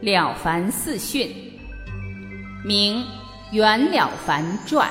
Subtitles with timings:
[0.00, 1.28] 了凡四训，
[2.64, 3.02] 名
[3.50, 4.88] 《袁了凡传》。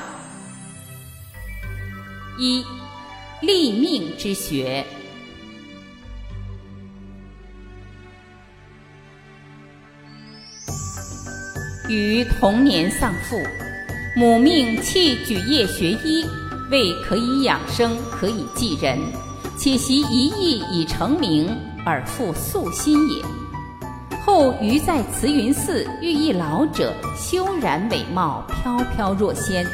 [2.38, 2.66] 一、
[3.42, 4.86] 立命之学。
[11.88, 13.42] 于童年丧父，
[14.18, 16.26] 母命弃举业学医，
[16.70, 19.00] 为可以养生，可以济人，
[19.58, 23.47] 且习一艺以成名，而复素心也。
[24.28, 29.66] 后余在慈云寺遇一老者，修然伟貌，飘飘若仙。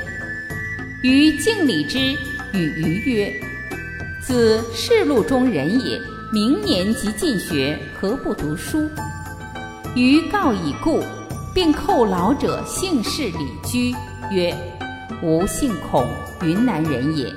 [1.02, 1.98] 余敬礼之，
[2.54, 3.34] 与余曰
[4.22, 6.00] ：“子世路中人也，
[6.32, 8.88] 明年即进学，何不读书？”
[9.98, 11.02] 余告已故。
[11.56, 13.96] 并叩老者姓氏李居，
[14.32, 14.56] 曰
[15.24, 16.06] ：“吾姓孔，
[16.44, 17.28] 云南人也。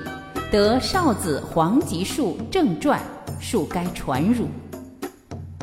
[0.51, 3.01] 得少子黄吉树正传，
[3.41, 4.47] 庶该传汝。”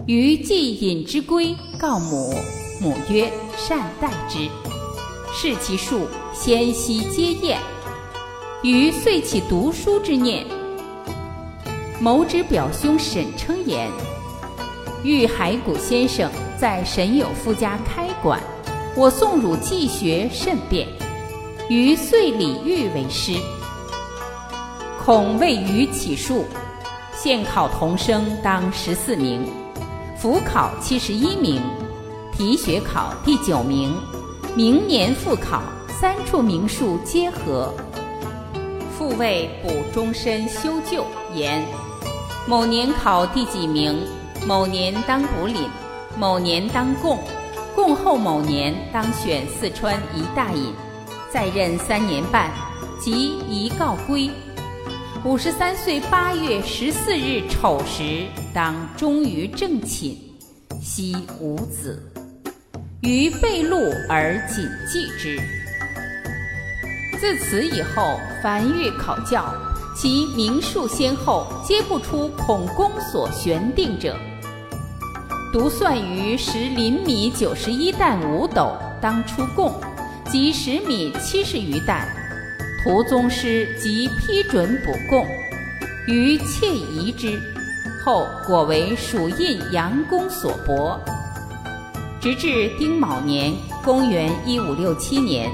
[0.06, 2.34] 于既隐之归，告母，
[2.82, 4.50] 母曰：“善待之。”
[5.34, 7.58] 视其数，先悉皆验。
[8.64, 10.46] 余遂起读书之念。
[12.02, 13.90] 谋之表兄沈称言
[15.06, 16.30] ：“玉海谷先生。”
[16.60, 18.42] 在沈有夫家开馆，
[18.96, 20.88] 我送汝寄学甚便。
[21.70, 23.34] 于遂礼遇为师。
[25.04, 26.46] 恐未于起数，
[27.14, 29.46] 现考童生当十四名，
[30.24, 31.62] 府考七十一名，
[32.32, 33.94] 提学考第九名。
[34.56, 37.74] 明年复考，三处名数皆合。
[38.98, 41.62] 复位补终身修旧，言
[42.48, 44.00] 某年考第几名，
[44.48, 45.70] 某年当补领。
[46.18, 47.20] 某年当贡，
[47.76, 50.74] 贡后某年当选四川一大尹，
[51.30, 52.50] 在任三年半，
[52.98, 54.32] 即遗告归。
[55.26, 60.18] 五十三岁八月十四日丑时，当终于正寝，
[60.82, 61.98] 悉无子。
[63.02, 63.78] 于被录
[64.10, 65.40] 而谨记之。
[67.22, 69.46] 自此以后，凡遇考教，
[69.96, 74.18] 其名数先后，皆不出孔公所悬定者。
[75.54, 79.74] 独算于十厘米九十一担五斗，当出贡，
[80.30, 82.06] 即十米七十余担。
[82.84, 85.26] 徒宗师即批准补贡，
[86.06, 87.40] 于窃疑之，
[88.04, 91.00] 后果为蜀印杨公所驳。
[92.20, 93.54] 直至丁卯年，
[93.86, 95.50] 公元一五六七年，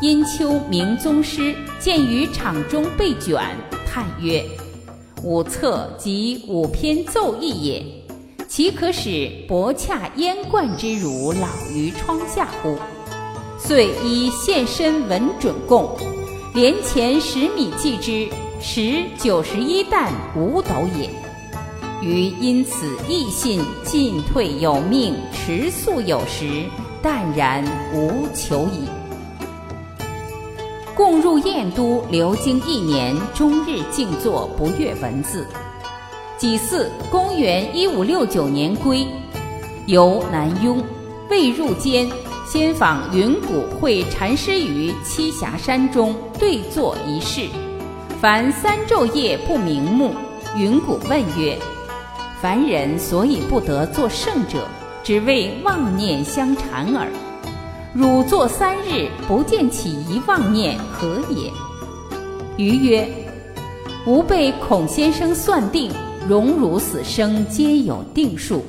[0.00, 3.38] 殷丘明宗师见于场中被卷，
[3.86, 4.42] 叹曰
[5.22, 7.84] ：“五策即五篇奏议也。”
[8.48, 12.78] 岂可使博洽燕冠之儒老于窗下乎？
[13.58, 15.94] 遂以现身文准贡，
[16.54, 18.28] 连前十米计之，
[18.60, 20.68] 实九十一担五斗
[20.98, 21.08] 也。
[22.02, 26.64] 余因此义信进退有命，持速有时，
[27.00, 27.64] 淡然
[27.94, 28.86] 无求矣。
[30.94, 35.46] 共入燕都，留京一年，终日静坐，不阅文字。
[36.36, 39.06] 己巳，公元一五六九年归，
[39.86, 40.84] 由南雍，
[41.30, 42.06] 未入监，
[42.52, 47.48] 先访云谷会禅师于栖霞山中对坐一室，
[48.20, 50.12] 凡三昼夜不瞑目。
[50.54, 51.58] 云谷问曰
[52.42, 54.68] ：“凡人所以不得作圣者，
[55.02, 57.08] 只为妄念相缠耳。
[57.94, 61.50] 汝坐三日不见起一妄念，何也？”
[62.62, 63.08] 余曰
[64.04, 65.90] ：“吾被孔先生算定。”
[66.28, 68.62] 荣辱死生皆有定数，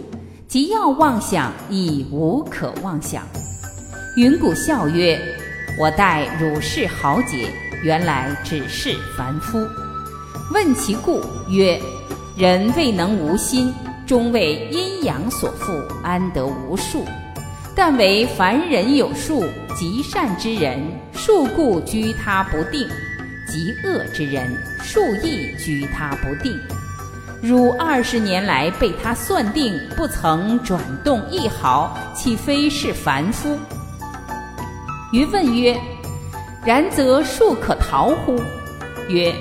[0.48, 3.28] 即要妄想已无可妄想。
[4.16, 5.20] 云谷笑曰
[5.76, 7.50] ：“我待汝是豪杰，
[7.82, 9.68] 原来只是凡夫。”
[10.54, 11.20] 问其故，
[11.50, 11.82] 曰
[12.38, 13.74] ：“人未能无心，
[14.06, 17.04] 终为阴阳所缚，安得无数？
[17.76, 19.44] 但为凡人有数，
[19.76, 20.80] 极善之人，
[21.14, 22.88] 数故居他不定；
[23.48, 24.48] 极恶之人，
[24.84, 26.56] 数亦居他不定。”
[27.42, 33.58] 汝二十年来被他算定，不曾转动一毫，岂非是凡夫？
[35.14, 35.80] 于问曰
[36.66, 38.36] ：“然则庶可逃乎？”
[39.08, 39.32] 曰：“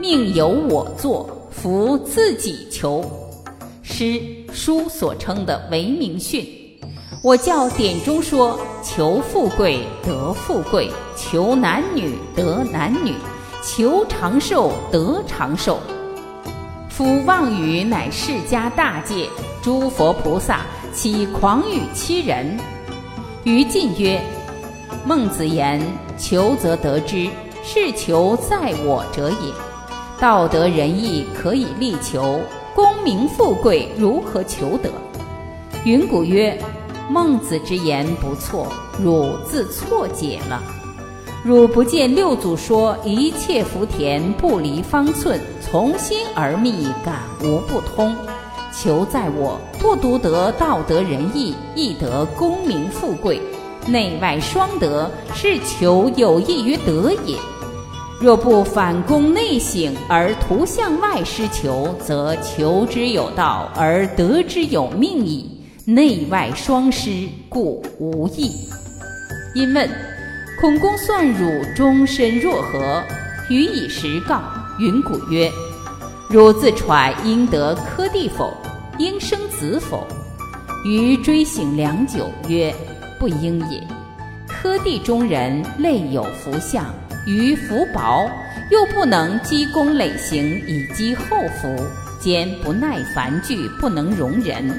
[0.00, 3.04] 命由我作，夫自己求。
[3.82, 4.18] 诗
[4.54, 6.48] 书所称的为名训，
[7.22, 13.12] 我教典中说：求富贵得富贵，求男女得男女，
[13.62, 15.78] 求长寿得长寿。”
[16.88, 19.28] 夫妄语乃释迦大戒，
[19.60, 20.62] 诸佛菩萨
[20.94, 22.58] 岂狂语欺人？
[23.44, 24.18] 于禁曰
[25.04, 25.80] ：“孟子言：
[26.16, 27.28] 求则得之，
[27.64, 29.52] 是求在我者也。
[30.20, 32.40] 道德仁义可以力求，
[32.74, 34.90] 功名富贵如何求得？”
[35.84, 36.56] 云谷曰
[37.10, 38.68] ：“孟子之言不错，
[39.02, 40.62] 汝自错解了。
[41.44, 48.14] 汝不见六祖说一切福田不离方寸，从心而觅，感无不通。
[48.72, 53.42] 求在我不独得道德仁义，亦得功名富贵，
[53.86, 57.36] 内外双得，是求有益于德也。
[58.20, 65.50] 若不反攻内省而图向外施求，则求之有道而得之有命矣。
[65.84, 68.52] 内外双失，故无益。
[69.54, 69.90] 因问：
[70.60, 73.02] 孔公算汝终身若何？
[73.50, 74.40] 予以实告。
[74.78, 75.50] 云谷曰：
[76.30, 78.54] 汝自揣应得科第否？
[78.98, 80.06] 应生子否？
[80.84, 82.72] 余追省良久，曰：
[83.22, 83.80] 不应也。
[84.48, 86.84] 科第中人类有福相。
[87.24, 88.28] 于福薄，
[88.68, 91.72] 又不能积功累行以积厚福，
[92.20, 94.76] 兼不耐烦惧，不能容人，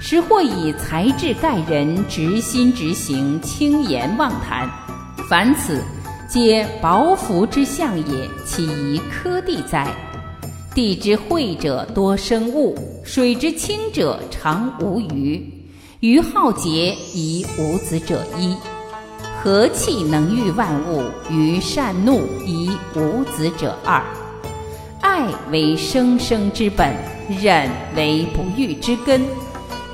[0.00, 4.68] 时或以才智盖人，直心直行，轻言妄谈。
[5.30, 5.80] 凡此，
[6.28, 9.86] 皆薄福之相也，岂宜科第哉？
[10.74, 15.55] 地之惠者多生物，水之清者常无鱼。
[16.06, 18.54] 于好洁，以无子者一。
[19.42, 24.00] 和气能御万物，于善怒以无子者二。
[25.00, 26.94] 爱为生生之本，
[27.42, 29.20] 忍为不育之根。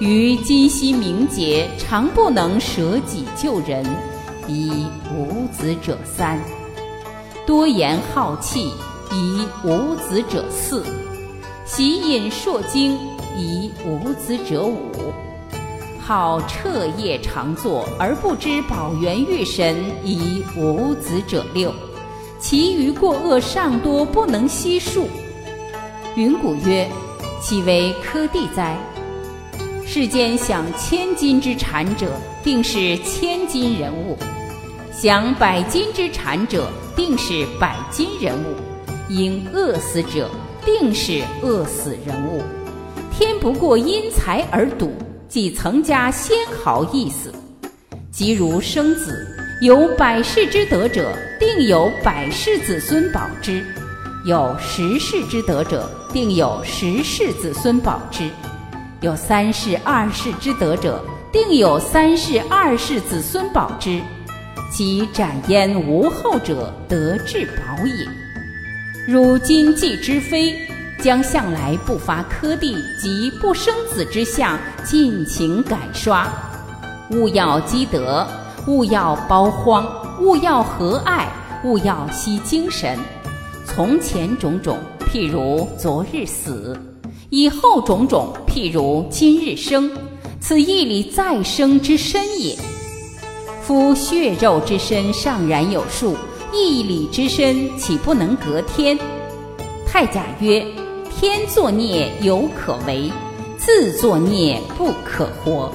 [0.00, 3.82] 于今昔明节，常不能舍己救人，
[4.46, 4.84] 以
[5.16, 6.38] 无子者三。
[7.46, 8.70] 多言好气，
[9.10, 10.84] 以无子者四。
[11.64, 12.98] 喜饮硕精，
[13.34, 14.76] 以无子者五。
[16.04, 21.72] 好彻夜长坐而不知宝元玉神，以无子者六，
[22.40, 25.08] 其余过恶尚多，不能悉数。
[26.16, 26.90] 云谷曰
[27.40, 28.76] ：“岂为科第哉？
[29.86, 32.10] 世间享千金之产者，
[32.42, 34.16] 定是千金人物；
[34.92, 38.56] 享百金之产者，定是百金人物；
[39.08, 40.28] 应饿死者，
[40.64, 42.42] 定是饿死人物。
[43.16, 44.92] 天不过因财而赌。”
[45.32, 47.32] 即曾家先豪意思，
[48.10, 49.26] 即如生子，
[49.62, 53.62] 有百世之德者，定有百世子孙保之；
[54.26, 58.24] 有十世之德者，定有十世子孙保之；
[59.00, 61.02] 有三世、二世之德者，
[61.32, 64.02] 定有三世、二世子孙保之。
[64.70, 68.06] 其斩焉无后者，得至宝也。
[69.10, 70.54] 汝今既知非。
[71.02, 76.28] 将向来不发科第及不生子之相，尽情改刷。
[77.10, 78.24] 勿要积德，
[78.68, 79.84] 勿要包荒，
[80.20, 81.28] 勿要和爱，
[81.64, 82.96] 勿要惜精神。
[83.66, 84.78] 从前种种，
[85.10, 86.72] 譬如昨日死；
[87.30, 89.90] 以后种种，譬如今日生。
[90.40, 92.56] 此义理再生之身也。
[93.60, 96.16] 夫血肉之身尚然有数，
[96.52, 98.96] 义理之身岂不能隔天？
[99.84, 100.64] 太甲曰。
[101.22, 103.08] 天作孽犹可为，
[103.56, 105.72] 自作孽不可活。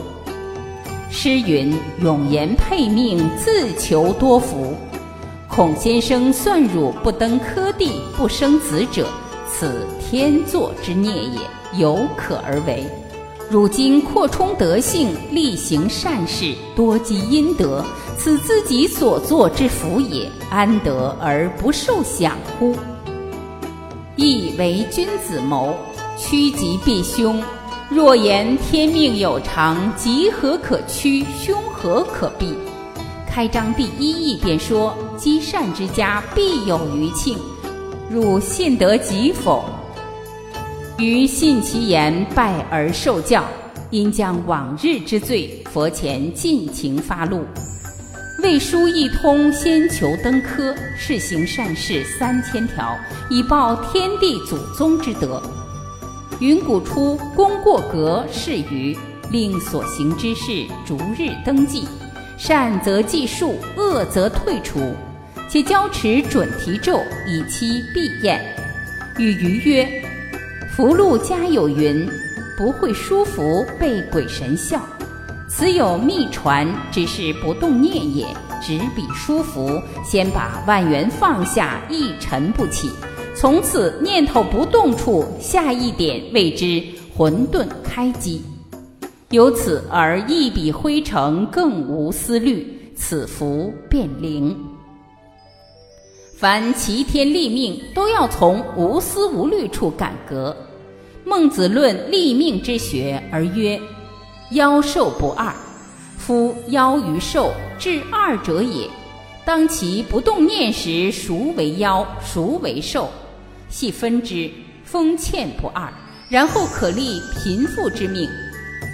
[1.10, 1.74] 诗云
[2.04, 4.76] ：“永言配命，自求多福。”
[5.48, 9.08] 孔先生算汝不登科第，不生子者，
[9.50, 11.40] 此天作之孽也，
[11.80, 12.86] 犹可而为。
[13.50, 17.86] 如今扩充德性，力行善事，多积阴德，
[18.18, 22.76] 此自己所作之福也，安得而不受享乎？
[24.18, 25.76] 亦为君子谋，
[26.18, 27.40] 趋吉避凶。
[27.88, 32.52] 若言天命有常，吉何可趋，凶何可避？
[33.28, 37.38] 开章第一义便说：积善之家必有余庆。
[38.10, 39.64] 汝信得吉否？
[40.98, 43.44] 余信其言，拜而受教。
[43.92, 47.46] 因将往日之罪，佛前尽情发露。
[48.48, 52.98] 背书一通，先求登科，是行善事三千条，
[53.30, 55.44] 以报天地祖宗之德。
[56.40, 58.98] 云谷出功过格是余，
[59.32, 61.90] 令所行之事逐日登记，
[62.38, 64.96] 善则计数，恶则退除，
[65.50, 68.40] 且交持准提咒，以期必验。
[69.18, 70.02] 与余曰
[70.74, 72.10] ：“福禄家有云，
[72.58, 74.82] 不会书符，被鬼神笑。”
[75.50, 78.26] 此有秘传，只是不动念也。
[78.62, 82.90] 执笔书符，先把万缘放下，一尘不起。
[83.36, 86.84] 从此念头不动处，下一点谓之
[87.16, 88.42] 混沌开机。
[89.30, 94.58] 由此而一笔挥成，更无思虑，此符便灵。
[96.36, 100.56] 凡齐天立命，都要从无思无虑处感革。
[101.24, 103.80] 孟子论立命之学，而曰：
[104.52, 105.54] 妖兽不二。
[106.18, 108.90] 夫妖与兽，至二者也。
[109.46, 113.10] 当其不动念时，孰为妖，孰为兽？
[113.70, 114.50] 细分之，
[114.84, 115.92] 丰欠不二，
[116.30, 118.28] 然后可立贫富之命；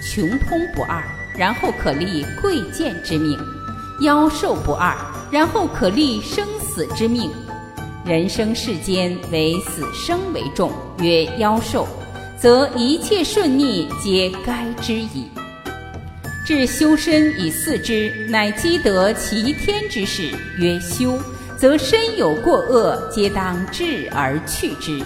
[0.02, 1.02] 穷通不二，
[1.36, 3.36] 然后可立贵贱之命；
[4.00, 4.94] 妖兽不二，
[5.30, 7.30] 然后可立生死之命。
[8.04, 11.86] 人生世间，为死生为重，曰妖兽，
[12.44, 15.24] 则一切顺逆皆该之矣。
[16.46, 21.18] 至修身以四之，乃积得齐天之事，曰修，
[21.56, 25.02] 则身有过恶，皆当治而去之；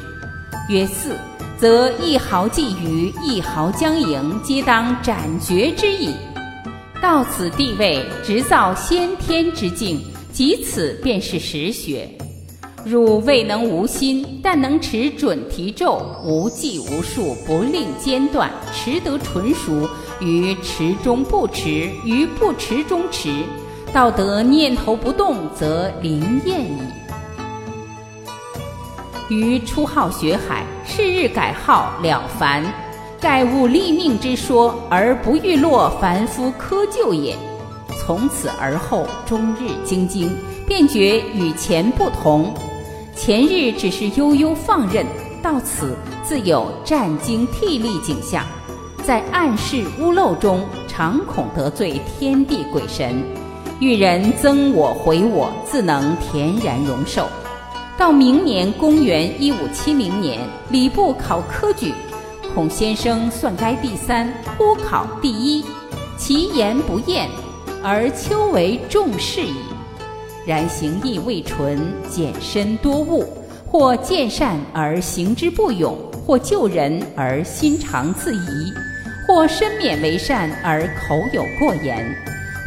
[0.68, 1.16] 曰四，
[1.57, 6.16] 则一毫觊觎，一毫将盈，皆当斩绝之矣。
[7.00, 10.02] 到此地位，直造先天之境，
[10.33, 12.11] 即此便是实学。
[12.85, 19.88] 汝未能无心，但能持准提咒，无计无数，不令间断，持得纯熟。
[20.20, 23.44] 于持中不持，于不持中持，
[23.92, 26.78] 道得念头不动，则灵验矣。
[29.28, 32.64] 于初号学海，是日改号了凡，
[33.20, 37.37] 盖悟立命之说，而不欲落凡夫窠臼也。
[38.00, 40.35] 从此而后，终日精精，
[40.69, 42.53] 便觉与前不同。
[43.17, 45.05] 前日只是悠悠放任，
[45.43, 48.45] 到此自有战惊惕厉景象。
[49.03, 53.25] 在暗室屋漏中，常恐得罪天地鬼神，
[53.81, 57.27] 遇人憎我毁我，自能恬然容受。
[57.97, 60.39] 到明年公元一五七零年，
[60.71, 61.95] 礼部考科举，
[62.55, 65.65] 孔先生算该第三，忽考第一，
[66.19, 67.27] 其言不厌，
[67.83, 69.55] 而秋为重士矣。
[70.49, 71.78] 然行意未纯，
[72.09, 73.23] 简身多误，
[73.67, 75.95] 或见善而行之不勇，
[76.26, 78.73] 或救人而心常自疑。
[79.26, 82.17] 或身勉为善而口有过言，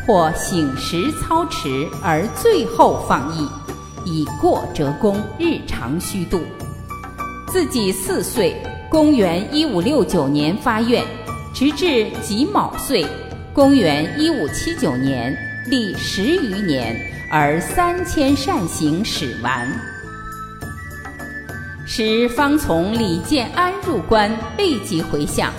[0.05, 3.47] 或醒时操持而最后放逸，
[4.05, 6.39] 以过折功，日常虚度。
[7.47, 8.55] 自己四岁，
[8.91, 11.03] 公元一五六九年发愿，
[11.51, 13.03] 直至己卯岁，
[13.55, 15.35] 公元一五七九年，
[15.67, 16.99] 历十余年，
[17.29, 19.67] 而三千善行始完。
[21.85, 25.51] 时方从李建安入关，立即回向。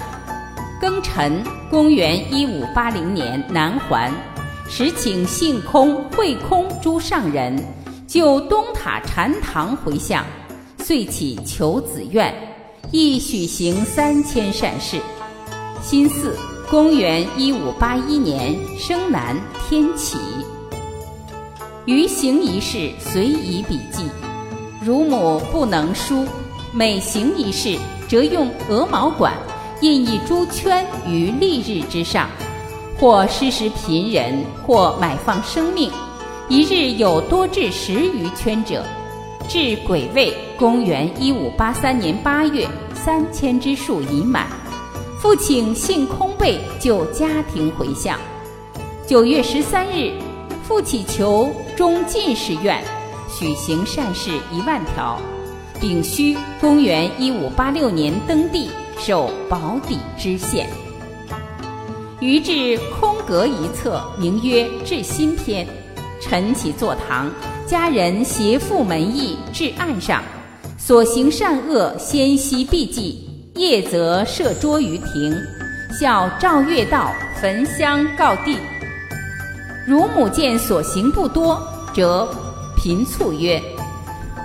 [0.80, 4.10] 庚辰，公元一五八零年，南还，
[4.68, 7.56] 时请性空、慧空诸上人
[8.08, 10.24] 就东塔禅堂回向，
[10.78, 12.34] 遂起求子愿，
[12.90, 15.00] 亦许行三千善事。
[15.80, 16.32] 辛巳，
[16.72, 19.36] 公元一五八一年，生南
[19.68, 20.16] 天启。
[21.84, 24.06] 于行一事随以笔记，
[24.82, 26.26] 乳母不能书，
[26.72, 27.76] 每行一事，
[28.08, 29.34] 则用鹅毛管。
[29.82, 32.26] 印一珠圈于历日之上，
[32.98, 35.92] 或施食贫人，或买放生命。
[36.48, 38.82] 一日有多至十余圈者。
[39.46, 44.46] 至癸未，公元一五八三年八月，三千之数已满。
[45.22, 48.18] 父亲性空辈就家庭回向。
[49.06, 50.12] 九月十三日，
[50.64, 52.82] 父祈求中进士愿，
[53.30, 55.16] 许行善事一万条。
[55.80, 58.68] 丙戌，公元一五八六年登第。
[58.98, 60.68] 受保底知县，
[62.20, 65.64] 于至空阁一侧，名曰《至心篇》。
[66.20, 67.30] 晨起坐堂，
[67.64, 70.22] 家人携赴门驿至案上，
[70.76, 73.21] 所行善恶，先悉必记。
[73.56, 75.36] 夜则设桌于庭，
[75.90, 78.56] 笑照月道，焚香告地。
[79.86, 81.60] 乳母见所行不多，
[81.94, 82.26] 则
[82.76, 83.60] 频促曰：“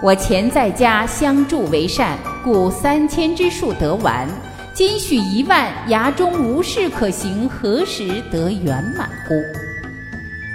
[0.03, 4.27] 我前在家相助为善，故三千之数得完。”
[4.73, 9.33] 今许一万，衙中无事可行，何时得圆满乎？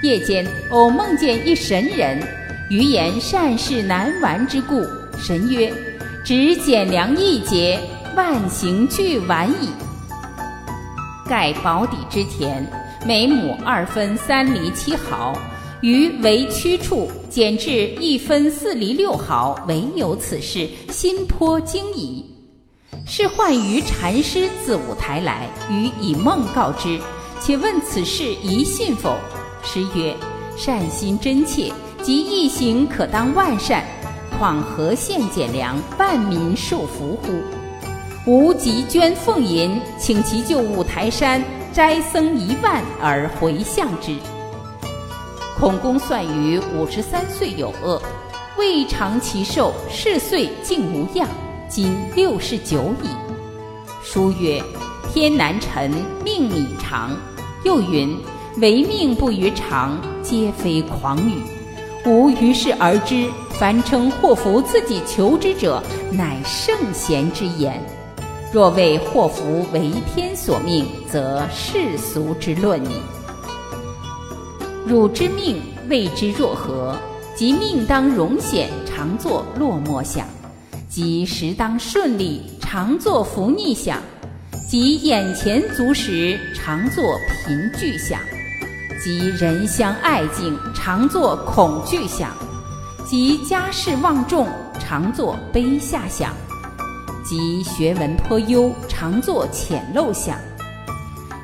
[0.02, 2.22] 夜间偶梦见一神人，
[2.68, 4.84] 余言善事难完之故。
[5.18, 5.72] 神曰
[6.22, 7.80] ：“只减粮一节，
[8.16, 9.68] 万行俱完矣。”
[11.28, 12.66] 盖保底之田，
[13.06, 15.32] 每亩二分三厘七毫，
[15.80, 22.24] 于为区处减至一分四厘六毫，唯有此事，心颇惊疑。
[23.06, 27.00] 是唤于禅师自五台来，与以梦告之，
[27.40, 29.16] 且问此事宜信否？
[29.64, 30.14] 师曰：
[30.56, 33.84] 善心真切，即一行可当万善，
[34.38, 37.61] 况何县减粮，万民受福乎？
[38.24, 44.16] 吾即捐俸银，请其就五台山斋僧一万而回向之。
[45.58, 48.00] 孔公算于五十三岁有厄，
[48.56, 51.28] 未尝其寿，是岁竟无恙。
[51.68, 53.08] 今六十九矣。
[54.04, 54.62] 书曰
[55.12, 55.90] ：“天难臣，
[56.24, 57.10] 命米长。”
[57.64, 58.16] 又云
[58.58, 61.42] ：“唯命不于常，皆非狂语。
[62.04, 67.82] 吾于是而知，凡称祸福自己求之者，乃圣贤之言。
[68.52, 73.00] 若谓祸福为天所命，则世俗之论矣。
[74.86, 76.94] 汝之命谓之若何？
[77.34, 80.26] 即命当荣显，常作落寞想；
[80.86, 83.96] 即时当顺利，常作福逆想；
[84.68, 87.02] 即眼前足时，常作
[87.46, 88.18] 贫惧想；
[89.02, 92.28] 即人相爱敬，常作恐惧想；
[93.06, 94.46] 即家事望重，
[94.78, 96.28] 常作卑下想；
[97.24, 100.38] 即学文颇优，常作浅陋想。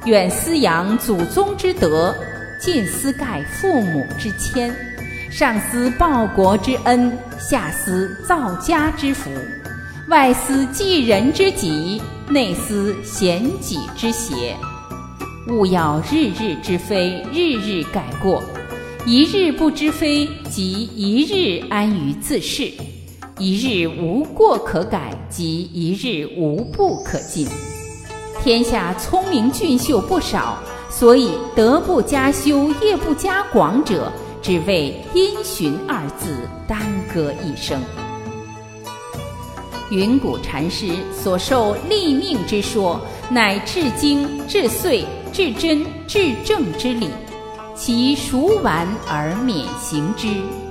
[0.05, 2.15] 远思扬祖宗之德，
[2.61, 4.75] 近思盖父母之谦。
[5.31, 9.31] 上思报国之恩，下思造家之福，
[10.09, 14.57] 外思济人之急，内思贤己之邪。
[15.49, 18.43] 勿要日日之非，日日改过；
[19.05, 22.73] 一日不知非，即一日安于自适；
[23.39, 27.47] 一日无过可改，即一日无不可进。
[28.43, 30.59] 天下聪明俊秀不少，
[30.91, 34.11] 所以德不加修，业不加广者。
[34.41, 36.81] 只为因循二字耽
[37.13, 37.79] 搁一生。
[39.91, 47.11] 云谷禅师所受立命之说，乃至精、至遂、至真、至正之理，
[47.75, 50.29] 其熟完而免行之，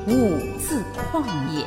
[0.08, 0.82] 勿自
[1.12, 1.22] 旷
[1.54, 1.64] 也。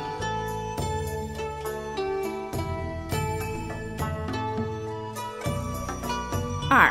[6.73, 6.89] 二，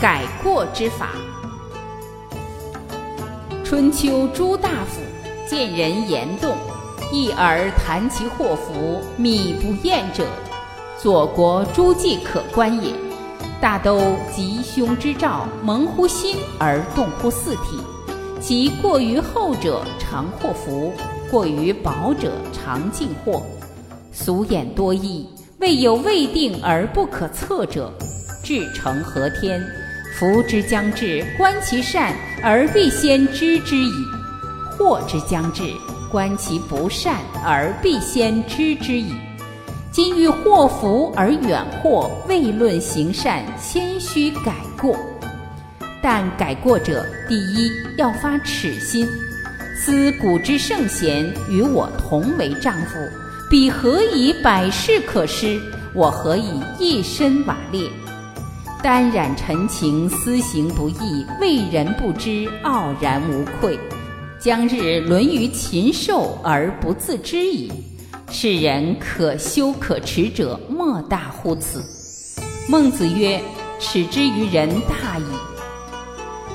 [0.00, 1.10] 改过之法。
[3.62, 5.00] 春秋诸大夫
[5.48, 6.56] 见人言动，
[7.12, 10.26] 一而谈其祸福，米不厌者，
[10.98, 12.92] 左国诸暨可观也。
[13.60, 17.78] 大都吉凶之兆，蒙乎心而动乎四体。
[18.40, 20.90] 其过于厚者，常祸福；
[21.30, 23.40] 过于薄者，常尽祸。
[24.10, 25.28] 俗眼多异，
[25.60, 27.92] 未有未定而不可测者，
[28.42, 29.64] 至诚合天。
[30.18, 33.90] 福之将至，观其善而必先知之矣；
[34.76, 35.62] 祸之将至，
[36.10, 39.14] 观其不善而必先知之矣。
[39.90, 44.96] 今欲祸福而远祸，未论行善，先须改过。
[46.02, 49.06] 但改过者，第一要发耻心，
[49.74, 52.98] 思古之圣贤与我同为丈夫，
[53.48, 55.60] 彼何以百事可施？
[55.94, 57.90] 我何以一身瓦裂？
[58.82, 63.78] 单染陈情，私行不义，为人不知，傲然无愧，
[64.40, 67.70] 将日沦于禽兽而不自知矣。
[68.30, 71.84] 世人可羞可耻者，莫大乎此。
[72.70, 73.38] 孟子曰
[73.78, 75.24] ：“耻之于人，大矣。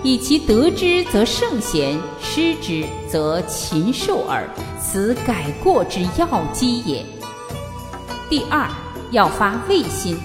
[0.02, 4.50] 以其得之，则圣贤；失之，则禽兽耳。
[4.82, 7.06] 此改过之要机也。”
[8.32, 8.68] 第二，
[9.12, 10.18] 要发畏心。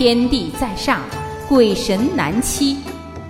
[0.00, 1.02] 天地在上，
[1.46, 2.78] 鬼神难欺。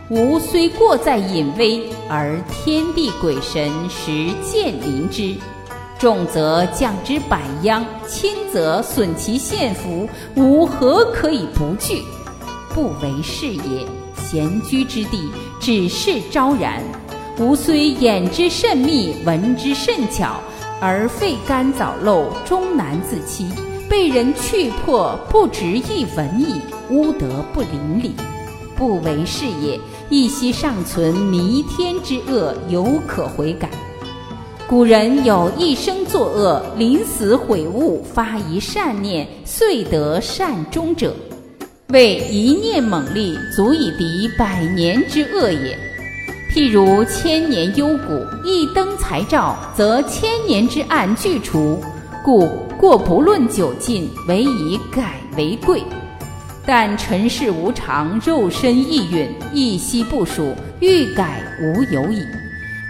[0.09, 5.35] 吾虽过在隐微，而天地鬼神实见临之。
[5.99, 10.09] 重则降之百殃，轻则损其献福。
[10.37, 12.05] 吾何可以不惧？
[12.73, 13.85] 不为是也。
[14.15, 15.29] 闲居之地，
[15.59, 16.81] 只是昭然。
[17.41, 20.37] 吾虽眼之甚密，闻之甚巧，
[20.81, 23.49] 而肺肝早漏，终难自欺。
[23.91, 26.61] 被人去破，不值一文矣。
[26.91, 28.13] 污德不邻里，
[28.77, 29.79] 不为是也。
[30.09, 33.69] 一息尚存弥天之恶，犹可悔改。
[34.69, 41.13] 古人有一生作恶，临死悔悟，发一善念，遂得善终者，
[41.89, 45.77] 为一念猛力，足以敌百年之恶也。
[46.55, 51.81] 譬如千年幽谷，一灯才照，则千年之暗俱除。
[52.25, 52.49] 故
[52.81, 55.83] 过不论久近，唯以改为贵。
[56.65, 62.25] 但尘世无常，肉身易殒，一夕不属，欲改无有矣。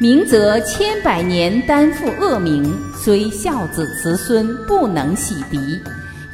[0.00, 5.59] 明则千百年担负恶名，虽孝子慈孙不能洗涤；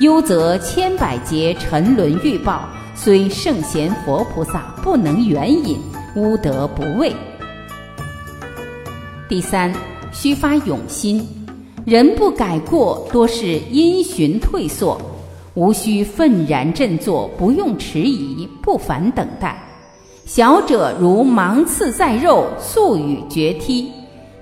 [0.00, 5.80] 忧则千百劫沉沦欲报，虽圣贤佛菩萨不能援引，
[6.14, 7.16] 污德不畏。
[9.30, 9.72] 第三，
[10.12, 11.26] 须发勇心。
[11.87, 15.01] 人不改过，多是因循退缩，
[15.55, 19.57] 无需愤然振作，不用迟疑，不烦等待。
[20.25, 23.85] 小者如芒刺在肉，速与绝踢；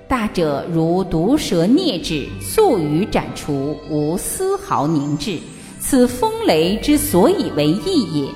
[0.07, 5.37] 大者如毒蛇啮指，速与斩除，无丝毫凝滞。
[5.79, 8.27] 此风雷之所以为意也。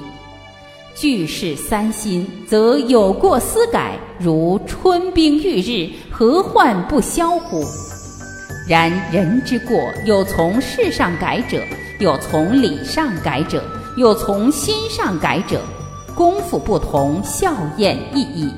[0.93, 7.63] 俱是三心，则有过思改，如春冰遇日，何患不消乎？
[8.69, 11.59] 然人之过，有从事上改者，
[11.97, 13.63] 有从理上改者，
[13.97, 15.59] 有从心上改者。
[16.13, 18.53] 功夫不同，效验异矣。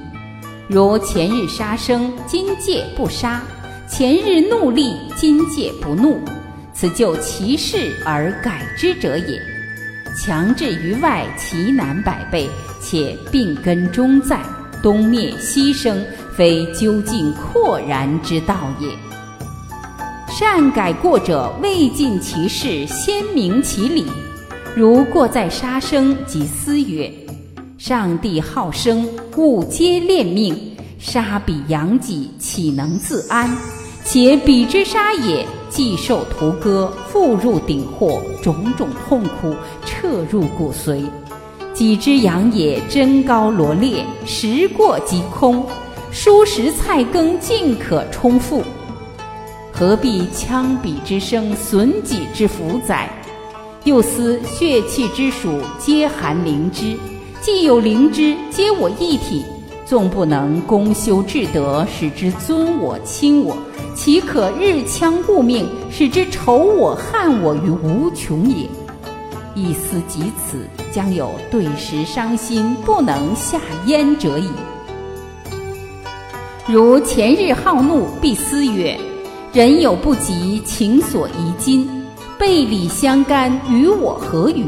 [0.67, 3.39] 如前日杀生，今戒不杀；
[3.87, 6.19] 前日怒力，今戒不怒。
[6.73, 9.41] 此就其事而改之者也。
[10.13, 12.49] 强制于外，其难百倍，
[12.81, 14.37] 且病根终在，
[14.83, 18.89] 东灭西生，非究竟阔然之道也。
[20.33, 24.05] 善改过者，未尽其事，先明其理。
[24.73, 27.11] 如过在杀生，即思曰：
[27.77, 30.57] 上帝好生，物皆恋命，
[30.97, 33.53] 杀彼养己，岂能自安？
[34.05, 35.45] 且彼之杀也。
[35.69, 39.53] 既受屠割，复入鼎祸，种种痛苦
[39.85, 41.03] 彻入骨髓。
[41.73, 45.65] 己之养也，真高罗列，时过即空。
[46.13, 48.61] 蔬食菜羹尽可充腹，
[49.81, 53.09] 何必枪笔之声，损己之福哉？
[53.83, 56.95] 又思血气之属，皆含灵芝。
[57.41, 59.43] 既有灵芝，皆我一体。
[59.83, 63.57] 纵不能功修至德，使之尊我亲我，
[63.95, 68.67] 岂可日枪顾命，使之仇我害我于无穷也？
[69.55, 70.59] 一思及此，
[70.91, 74.47] 将有对时伤心，不能下咽者矣。
[76.67, 78.95] 如前日好怒，必思曰：
[79.53, 81.85] 人有不及，情所宜今，
[82.39, 84.63] 背礼相干，与我何与？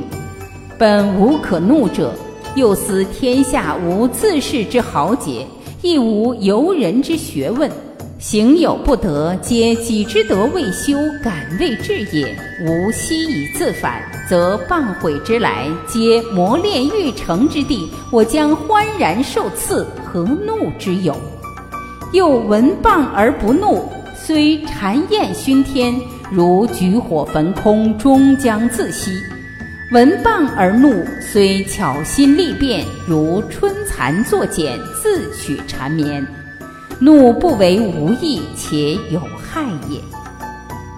[0.78, 2.14] 本无可怒者。
[2.56, 5.48] 又思天下无自恃之豪杰，
[5.82, 7.72] 亦无由人之学问。
[8.20, 12.28] 行有不得，皆己之德未修，敢未至也。
[12.68, 17.90] 吾昔以自反，则谤毁之来，皆磨练欲成之地。
[18.12, 21.16] 我将欢然受赐，何怒之有？
[22.12, 23.90] 又闻谤而不怒，
[24.26, 25.94] 虽谗焰熏天，
[26.32, 29.12] 如举火焚空，终将自息。
[29.92, 36.26] 闻谤而怒，虽巧心力变，如春蚕作茧，自取缠绵。
[37.02, 40.00] 怒不为无益，且有害也。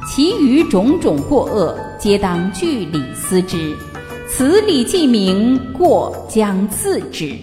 [0.08, 3.76] 其余种种过恶，皆当据理思之。
[4.30, 7.36] 此理既明，过将自止。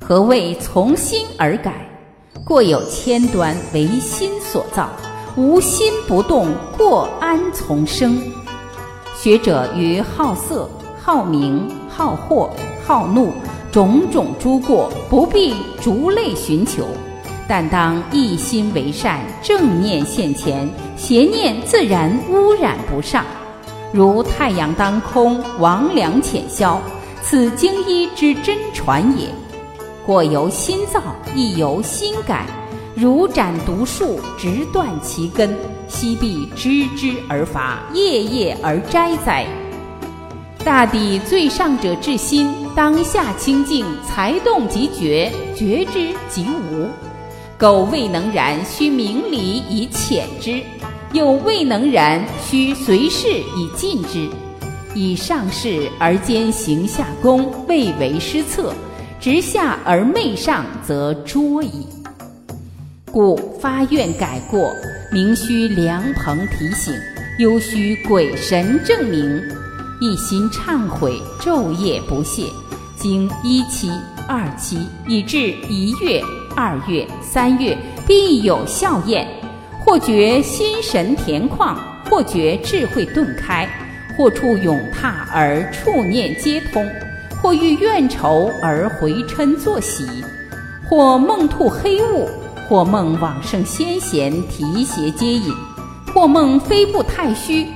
[0.00, 1.88] 何谓从心而改？
[2.52, 4.86] 过有千端，为心所造。
[5.36, 8.20] 无心不动，过安从生？
[9.16, 10.68] 学者于好色、
[11.00, 12.50] 好名、好货、
[12.84, 13.32] 好怒，
[13.70, 16.84] 种种诸过，不必逐类寻求，
[17.48, 23.24] 但当一心为善，正念现前，邪念自然污染不上。
[23.94, 26.78] 如太阳当空，魍魉潜消，
[27.22, 29.28] 此经一之真传也。
[30.06, 31.00] 过由心造，
[31.34, 32.46] 亦由心改。
[32.94, 35.56] 如斩毒树，直断其根，
[35.88, 39.46] 悉必枝枝而伐，叶叶而摘哉！
[40.64, 46.86] 大抵最上者治心，当下清净，才动即觉，觉之即无。
[47.56, 50.62] 苟未能然，须明理以遣之；
[51.12, 54.28] 又未能然，须随事以尽之。
[54.94, 58.72] 以上事而兼行下功，未为失策；
[59.22, 61.86] 直下而昧上，则拙矣。
[63.12, 64.74] 故发愿改过，
[65.12, 66.92] 明须良朋提醒，
[67.38, 69.40] 忧须鬼神证明，
[70.00, 72.42] 一心忏悔，昼夜不懈，
[72.96, 73.92] 经一期、
[74.26, 76.20] 二期，以至一月、
[76.56, 79.24] 二月、三月，必有效验。
[79.84, 81.76] 或觉心神恬旷，
[82.10, 83.68] 或觉智慧顿开，
[84.16, 86.84] 或触咏踏而触念皆通，
[87.42, 90.06] 或遇怨愁而回嗔作喜，
[90.88, 92.28] 或梦吐黑雾。
[92.68, 95.52] 或梦往圣先贤提携接引，
[96.14, 97.66] 或梦飞步太虚，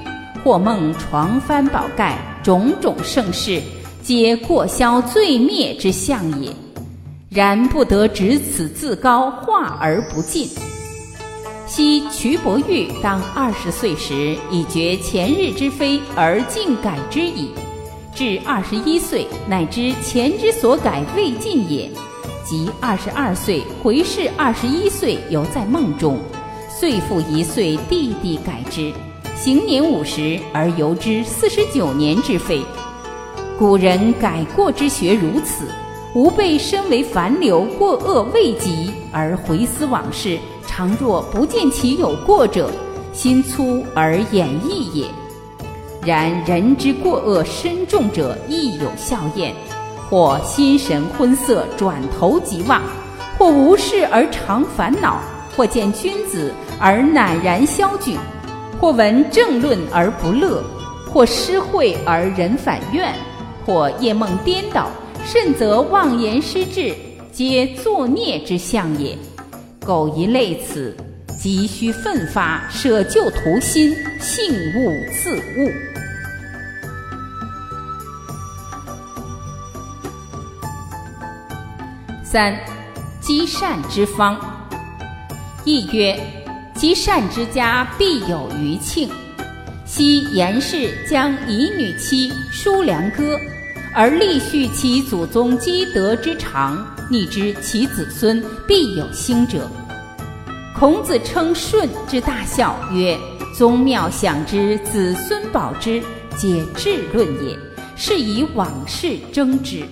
[0.43, 3.61] 或梦床翻宝盖，种种盛事，
[4.03, 6.51] 皆过消罪灭之相也。
[7.29, 10.49] 然不得执此自高化而不尽。
[11.67, 17.51] 昔瞿伯玉当二十岁时，已觉前日之非而尽改之矣；
[18.17, 21.91] 至二十一岁，乃知前之所改未尽也。
[22.43, 26.19] 即二十二岁回视二十一岁，犹在梦中，
[26.71, 28.91] 岁复一岁，地地改之。
[29.37, 32.63] 行年五十而犹知四十九年之非。
[33.59, 35.67] 古人改过之学如此，
[36.15, 42.71] 吾辈身为凡流，过恶未及而回思往事，常若不见其有过者，
[43.13, 45.07] 心粗而眼易也。
[46.07, 49.53] 然人之过恶深重者，亦有效验。
[50.09, 52.81] 或心神昏塞，转头即忘；
[53.37, 55.19] 或无事而常烦恼；
[55.57, 58.13] 或见君子而赧然消惧；
[58.81, 60.63] 或闻政论而不乐；
[61.13, 63.09] 或失会而人反怨；
[63.67, 64.87] 或夜梦颠倒，
[65.25, 66.95] 甚则妄言失志，
[67.33, 69.19] 皆作孽之相也。
[69.85, 70.97] 苟一类此，
[71.39, 75.71] 急需奋发，舍旧图新，幸勿自误。
[82.25, 82.59] 三，
[83.21, 84.39] 积善之方。
[85.65, 86.19] 亦曰：
[86.75, 89.09] 积善之家，必有余庆。
[89.85, 93.39] 昔严氏将以女妻叔良歌，
[93.95, 99.71] 而立续其祖宗积德之长，逆之其子孙必有兴者。
[100.79, 103.19] 孔子称舜之大孝曰
[103.57, 106.03] ：“宗庙享之，子孙保之，
[106.37, 107.57] 皆治论也。
[107.97, 109.83] 是以往事争之。”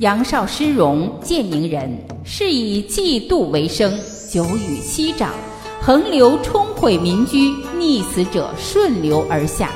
[0.00, 3.96] 杨少师荣，建宁人，是以嫉妒为生，
[4.28, 5.32] 久与息长，
[5.80, 9.70] 横流冲毁民居，溺死者顺流而下。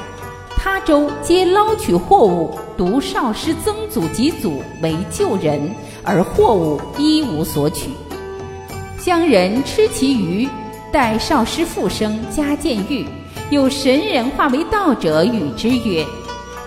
[0.57, 7.91] 他州皆捞取货物，独少师曾祖及祖为救人，而货物一无所取。
[9.09, 10.47] 乡人吃其鱼，
[10.93, 13.07] 待少师复生，加见玉，
[13.49, 16.05] 有神人化为道者，与之曰：“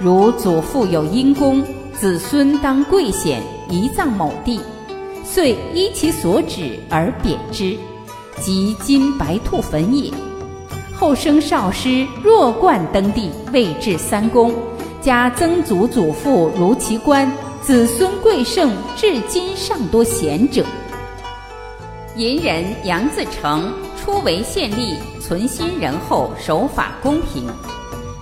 [0.02, 4.60] 如祖父有阴功。”子孙当贵显，移葬某地，
[5.24, 7.78] 遂依其所指而贬之，
[8.40, 10.12] 即今白兔坟也。
[10.96, 14.52] 后生少师若冠登第，位至三公，
[15.00, 20.66] 加曾祖祖父如其官，子孙贵盛，至今尚多贤者。
[22.22, 27.48] 隐人杨自成初为县吏，存心仁厚，守法公平。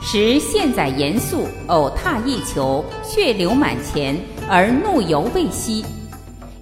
[0.02, 4.18] 时县宰严肃，偶踏一球，血流满前，
[4.50, 5.84] 而怒犹未息。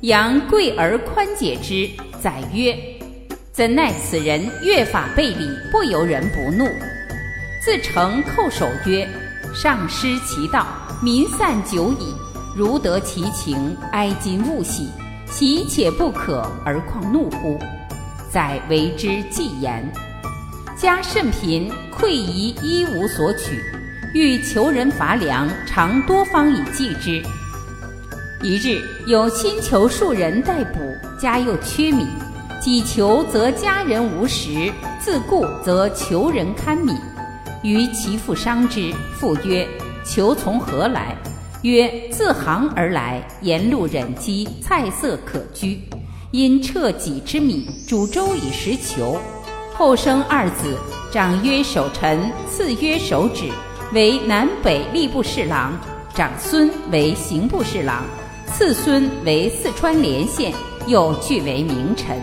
[0.02, 1.88] 杨贵而宽解之，
[2.19, 2.76] 宰曰
[3.54, 6.67] ：“怎奈此人越法背礼，不由人不怒。”
[7.63, 9.08] 自成叩首曰
[9.54, 10.65] ：“上失其道，
[11.04, 12.15] 民散久矣。
[12.56, 14.88] 如得其情，哀今勿喜，
[15.30, 17.60] 喜且不可，而况怒乎？”
[18.32, 19.84] 宰为之既言。
[20.78, 23.63] 家甚贫，馈夷一无所取，
[24.13, 27.24] 欲求人乏粮，常多方以济之。
[28.44, 30.80] 一日，有新求数人待补，
[31.20, 32.06] 家又缺米，
[32.62, 36.94] 己求则家人无食，自顾则求人堪米。
[37.63, 39.68] 于其父伤之，父曰
[40.06, 41.18] ：“求从何来？”
[41.67, 45.82] 曰：“自杭而来，沿路忍饥，菜色可居，
[46.32, 49.17] 因撤己之米，煮粥以食求。”
[49.75, 50.77] 后生二子，
[51.12, 53.51] 长曰守臣，次曰守止，
[53.93, 55.73] 为南北吏部侍郎；
[56.15, 58.06] 长孙为刑部侍郎，
[58.45, 60.53] 次孙为四川连县，
[60.88, 62.17] 又俱为名臣。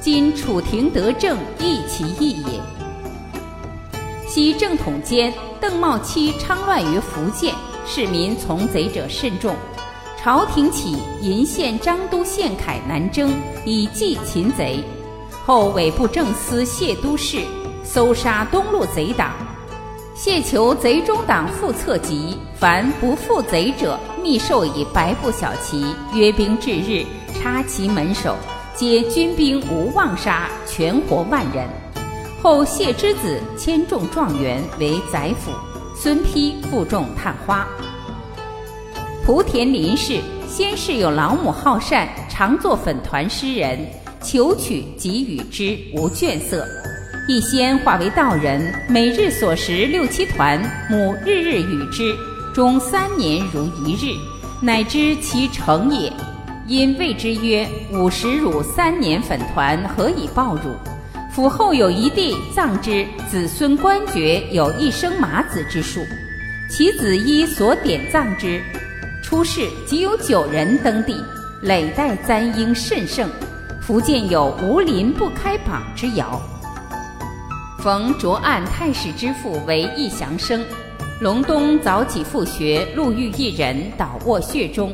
[0.00, 2.60] 今楚廷得政，亦其意也。
[4.28, 7.54] 昔正统间，邓茂期昌乱于福建，
[7.86, 9.54] 市民从贼者甚众，
[10.18, 13.32] 朝廷起银县张都县凯南征，
[13.64, 14.82] 以济擒贼。
[15.46, 17.40] 后伪部正司谢都事
[17.84, 19.30] 搜杀东路贼党，
[20.16, 28.34] 谢求贼中党复策疾，凡不复贼者，密授以白布小旗，约兵至日，插其门首，
[28.74, 31.68] 皆军兵无妄杀，全活万人。
[32.42, 35.52] 后谢之子迁中状元为宰辅，
[35.98, 37.66] 孙丕负重探花。
[39.26, 43.78] 莆田林氏先是有老母好善，常作粉团诗人。
[44.22, 46.66] 求取给予之无倦色，
[47.28, 52.12] 一仙化为道人，每日所食六七团，母日日与之，
[52.52, 54.16] 终三年如一日，
[54.60, 56.12] 乃知其成也。
[56.66, 60.74] 因谓之曰：“五十汝三年粉团，何以报汝？”
[61.36, 66.00] 府后有一弟葬之，子孙官爵有一生马子之数，
[66.70, 68.58] 其子依所典葬之。
[69.22, 71.14] 出世即有九人登第，
[71.60, 73.28] 累代簪缨甚盛。
[73.82, 76.40] 福建有无林不开榜之谣。
[77.80, 80.64] 逢卓案太史之父为义祥生，
[81.20, 84.90] 隆冬早起复学，路遇一人倒卧穴中，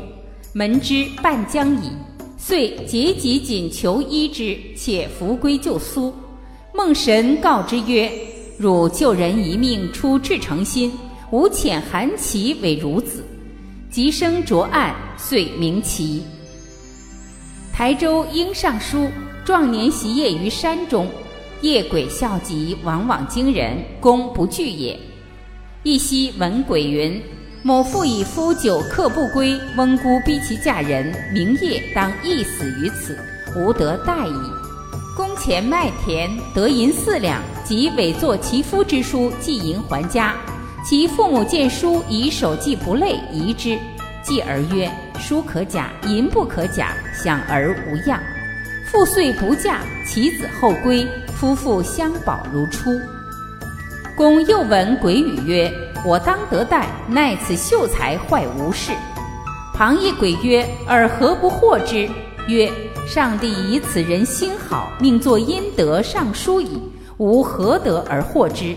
[0.52, 1.92] 门之半将矣，
[2.36, 6.12] 遂竭己紧求医之，且扶归就苏。
[6.74, 8.10] 梦神告之曰
[8.56, 10.90] ：“汝救人一命，出至诚心，
[11.30, 13.22] 吾遣韩琦为孺子。”
[13.90, 16.22] 即生卓案，遂名琦。
[17.74, 19.06] 台州应尚书
[19.44, 21.06] 壮年习业于山中，
[21.60, 24.98] 夜鬼笑疾，往往惊人，功不惧也。
[25.82, 27.20] 一夕闻鬼云
[27.62, 33.18] ：“某妇以夫久客不归，翁姑逼其嫁人，明夜当缢死于此，
[33.54, 34.32] 无得待矣。”
[35.14, 40.34] 宫前麦田得银四两，即委作其夫之书，寄银还家。
[40.82, 43.78] 其父母见书，以手记不累，遗之。
[44.22, 48.18] 继而曰：“书可假，银不可假，想而无恙。”
[48.90, 52.90] 父遂不嫁，其子后归，夫妇相保如初。
[54.16, 55.70] 公又闻鬼语曰
[56.06, 58.92] ：“我当得待，奈此秀才坏无事。”
[59.74, 62.08] 旁一鬼曰：“尔何不惑之？”
[62.48, 62.70] 曰
[63.06, 66.80] ：“上帝以此人心好，命作阴德尚书矣，
[67.18, 68.74] 吾何得而惑之？”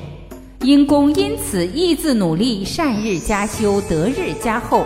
[0.61, 4.85] 因公因此亦自努力，善日加修，德日加厚。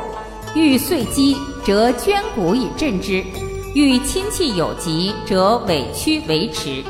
[0.54, 3.24] 欲遂饥，则捐谷以赈之；
[3.74, 6.84] 欲亲戚有疾，则委屈维持。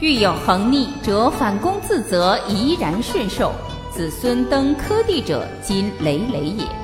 [0.00, 3.52] 欲有横逆，则反躬自责，怡然顺受。
[3.92, 6.83] 子孙登科第者，今累累也。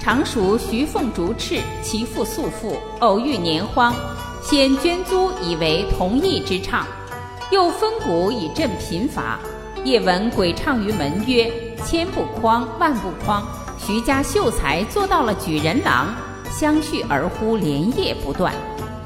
[0.00, 3.94] 常熟徐凤竹赤，其父素父，偶遇年荒，
[4.42, 6.86] 先捐租以为同义之唱，
[7.52, 9.38] 又分谷以赈贫乏。
[9.84, 11.52] 夜闻鬼唱于门曰
[11.84, 13.46] ：“千不匡，万不匡。”
[13.78, 16.06] 徐家秀才做到了举人郎，
[16.50, 18.54] 相续而呼，连夜不断。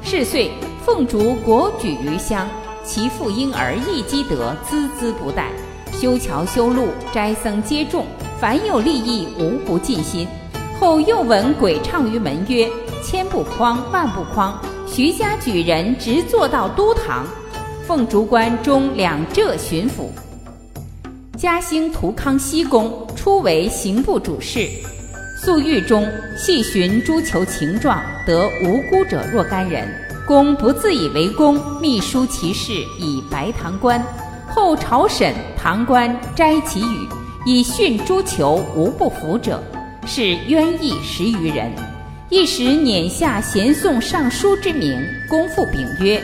[0.01, 0.49] 是岁，
[0.85, 2.47] 凤竹国举于乡。
[2.85, 5.47] 其父婴儿亦积德，孜孜不怠，
[5.91, 8.05] 修桥修路，斋僧接众，
[8.39, 10.25] 凡有利益，无不尽心。
[10.79, 12.69] 后又闻鬼唱于门曰
[13.01, 17.25] ：“千不匡，万不匡。”徐家举人直坐到都堂。
[17.87, 20.09] 奉竹关中两浙巡抚。
[21.37, 24.67] 嘉兴图康熙公初为刑部主事，
[25.43, 26.07] 宿狱中
[26.37, 29.87] 细寻诸囚情状，得无辜者若干人。
[30.27, 34.03] 公不自以为功，密书其事以白堂官。
[34.49, 37.07] 后朝审，堂官摘其语，
[37.45, 39.61] 以训诸囚无不服者，
[40.05, 41.71] 是冤役十余人。
[42.29, 46.21] 一时辇下咸宋尚书之名，公复禀曰：“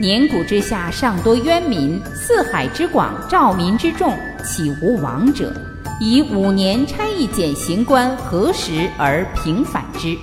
[0.00, 4.12] 年谷之下尚多冤民，四海之广，兆民之众，
[4.44, 5.52] 岂无亡者？
[6.00, 10.16] 以五年差役减刑官，何时而平反之？”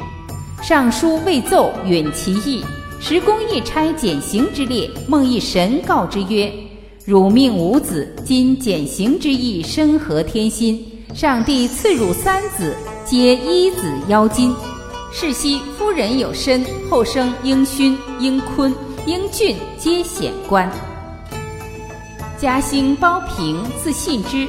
[0.62, 2.66] 尚书未奏，允其意。
[3.00, 6.52] 时公一差减刑之列，梦一神告之曰
[7.06, 10.86] ：“汝命无子，今减刑之意深合天心。
[11.16, 14.56] 上帝赐汝三子，皆一子邀金。
[15.12, 18.74] 世袭夫人有身，后生英勋、英坤、
[19.08, 20.72] 英俊，皆显官。
[22.38, 24.48] 嘉兴包平，字信之，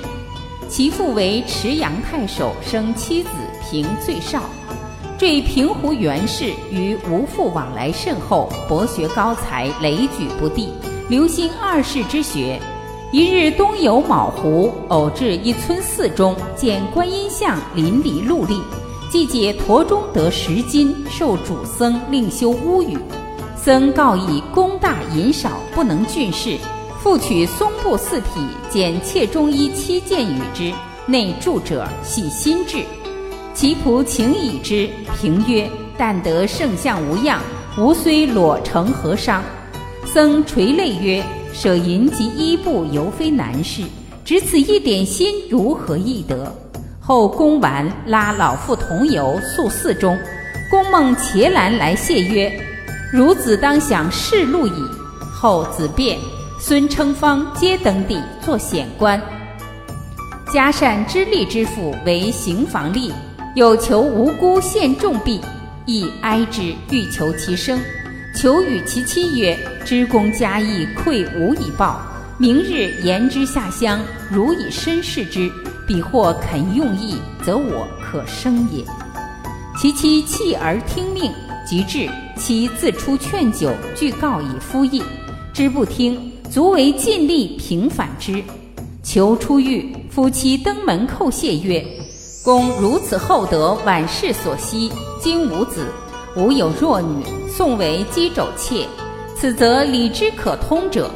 [0.68, 3.31] 其父为池阳太守，生妻子
[3.68, 4.42] 平最少。”
[5.18, 10.68] 坠平湖袁氏与吴父往来甚厚，博学高才，累举不第，
[11.09, 12.61] 留心二世之学。
[13.12, 18.61] 一日东游卯湖，偶至一村寺中，见观音像淋漓露立，
[19.11, 22.96] 即解陀中得十金，受主僧另修屋宇。
[23.57, 26.57] 僧告以功大银少，不能郡事，
[27.03, 30.73] 复取松布四匹，剪切中衣七件与之，
[31.07, 32.85] 内著者系心制。
[33.55, 34.88] 其仆请以之，
[35.20, 35.68] 评曰
[35.99, 37.40] ：“但得圣相无恙，
[37.77, 39.42] 吾虽裸成何伤？”
[40.07, 41.20] 僧垂泪曰
[41.52, 43.82] ：“舍银及衣布犹非难事，
[44.24, 46.54] 只此一点心，如何易得？”
[47.00, 50.16] 后公完，拉老父同游，宿寺中。
[50.70, 52.52] 公梦伽蓝来谢曰
[53.12, 54.84] ：“孺子当享世禄矣。”
[55.34, 56.16] 后子辩、
[56.60, 59.20] 孙称方皆登第，作显官。
[60.52, 63.10] 嘉善知吏之父为刑房吏。
[63.56, 65.40] 有求无辜献重币，
[65.84, 67.76] 亦哀之，欲求其生。
[68.34, 72.00] 求与其妻曰：“知公嘉义，愧无以报。
[72.38, 75.50] 明日言之下乡，如以身试之，
[75.86, 78.84] 彼或肯用意，则我可生也。”
[79.78, 81.32] 其妻弃而听命，
[81.66, 85.02] 即至，妻自出劝酒，具告以夫意，
[85.52, 88.42] 知不听，足为尽力平反之。
[89.02, 91.85] 求出狱，夫妻登门叩谢曰。
[92.42, 94.90] 公如此厚德，晚世所希。
[95.20, 95.87] 今无子，
[96.37, 98.87] 吾有弱女，宋为姬肘切。
[99.35, 101.11] 此则礼之可通者，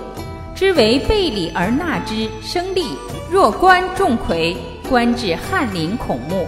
[0.55, 2.87] 知为背礼而纳之，生利。
[3.31, 4.57] 若官重魁，
[4.89, 6.47] 官至翰林孔目，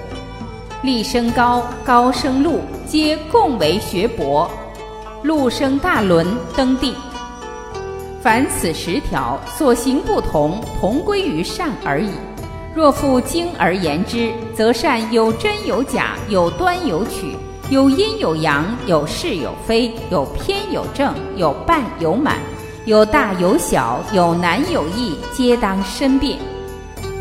[0.82, 4.51] 利升高，高升禄，皆共为学博。
[5.22, 6.26] 禄升大伦，
[6.57, 6.95] 登第。
[8.20, 12.11] 凡此十条，所行不同，同归于善而已。
[12.74, 17.37] 若复经而言之，则善有真有假，有端有曲，
[17.68, 22.38] 有阴有阳，有是有非，有偏有正，有半有满，
[22.84, 26.38] 有大有小，有难有易，皆当申辩。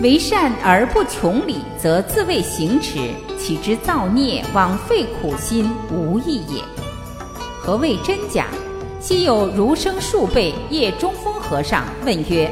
[0.03, 6.61] 为善而不穷理，则自谓行持，岂知造孽，枉费苦心，无益也。
[7.59, 8.45] 何谓真假？
[8.99, 12.51] 昔有儒生数辈谒中峰和尚问曰：“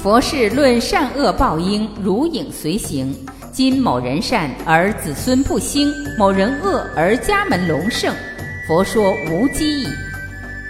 [0.00, 3.12] 佛事论善恶报应，如影随形。
[3.58, 8.14] 今某人善而子孙不兴，某人恶而家门隆盛，
[8.68, 9.88] 佛说无机矣。”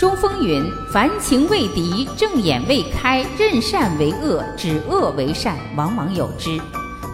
[0.01, 6.59] 中峰云：“凡情未敌，正眼未开，任善为恶，指恶为善，往往有之。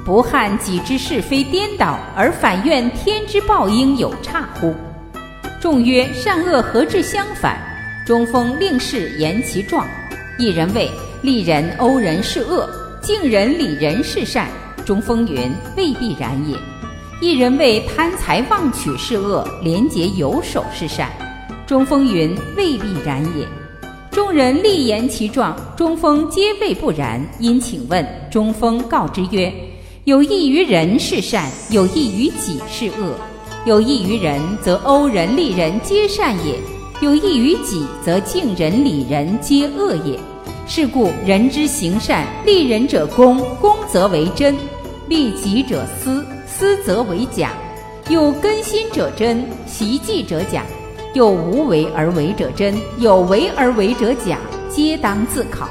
[0.05, 4.73] 不憾己之是非颠倒，而反怨天之报应有差乎？”
[5.61, 7.59] 众曰：“善恶何至相反？”
[8.07, 9.85] 中峰令士言其状。
[10.39, 10.89] 一人谓
[11.21, 12.71] ：“利人欧人是恶，
[13.03, 14.47] 敬人礼人是善。”
[14.85, 16.57] 中峰云：“未必然也。”
[17.21, 21.11] 一人为：“贪财妄取是恶，廉洁有守是善。”
[21.67, 23.49] 中峰云：“未必然也。”
[24.13, 27.21] 众人立言其状，中峰皆谓不然。
[27.41, 29.53] 因请问，中峰告之曰
[30.05, 33.15] ：“有益于人是善，有益于己是恶。
[33.67, 36.55] 有益于人，则欧人利人皆善也；
[37.01, 40.19] 有益于己，则敬人礼人皆恶也。
[40.67, 44.55] 是故人之行善，利人者公，公则为真；
[45.09, 47.53] 利己者私，私则为假。
[48.09, 50.65] 有根心者真，习迹者假。”
[51.15, 54.37] 有无为而为者真，有为而为者假，
[54.69, 55.69] 皆当自考。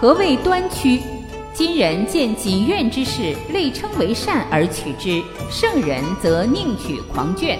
[0.00, 1.02] 何谓端曲？
[1.52, 5.20] 今人见己怨之事，类称为善而取之；
[5.50, 7.58] 圣人则宁取狂倦。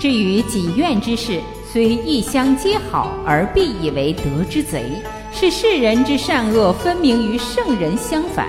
[0.00, 1.40] 至于己怨之事，
[1.70, 4.82] 虽一相皆好，而必以为德之贼，
[5.30, 8.48] 是世人之善恶分明与圣人相反。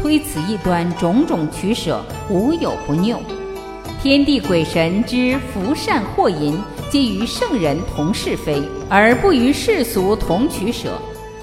[0.00, 3.18] 推此一端，种种取舍，无有不拗。
[4.02, 6.58] 天地鬼神之福善祸淫。
[6.88, 10.96] 皆与圣人同是非，而不与世俗同取舍。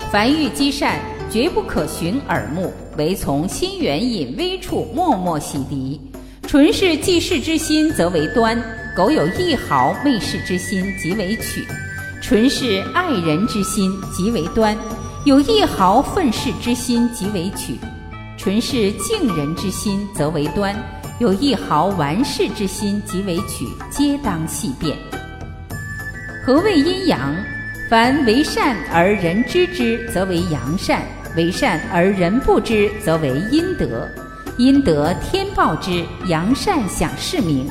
[0.10, 6.00] 凡欲积善，绝不可寻耳目，唯从心源隐微处默默洗涤。
[6.48, 8.58] 纯是济世之心，则为端；
[8.96, 11.68] 苟有一毫昧世之心，即为曲。
[12.22, 14.74] 纯是爱人之心，即为端；
[15.26, 17.76] 有一毫愤世之心，即为曲。
[18.44, 20.76] 纯是敬人之心，则为端；
[21.18, 23.66] 有一毫玩世之心，即为曲。
[23.90, 24.98] 皆当细辨。
[26.46, 27.34] 何谓阴阳？
[27.90, 31.04] 凡为善而人知之，则为阳善；
[31.38, 34.06] 为善而人不知，则为阴德。
[34.58, 37.66] 阴德天报之，阳善享世名。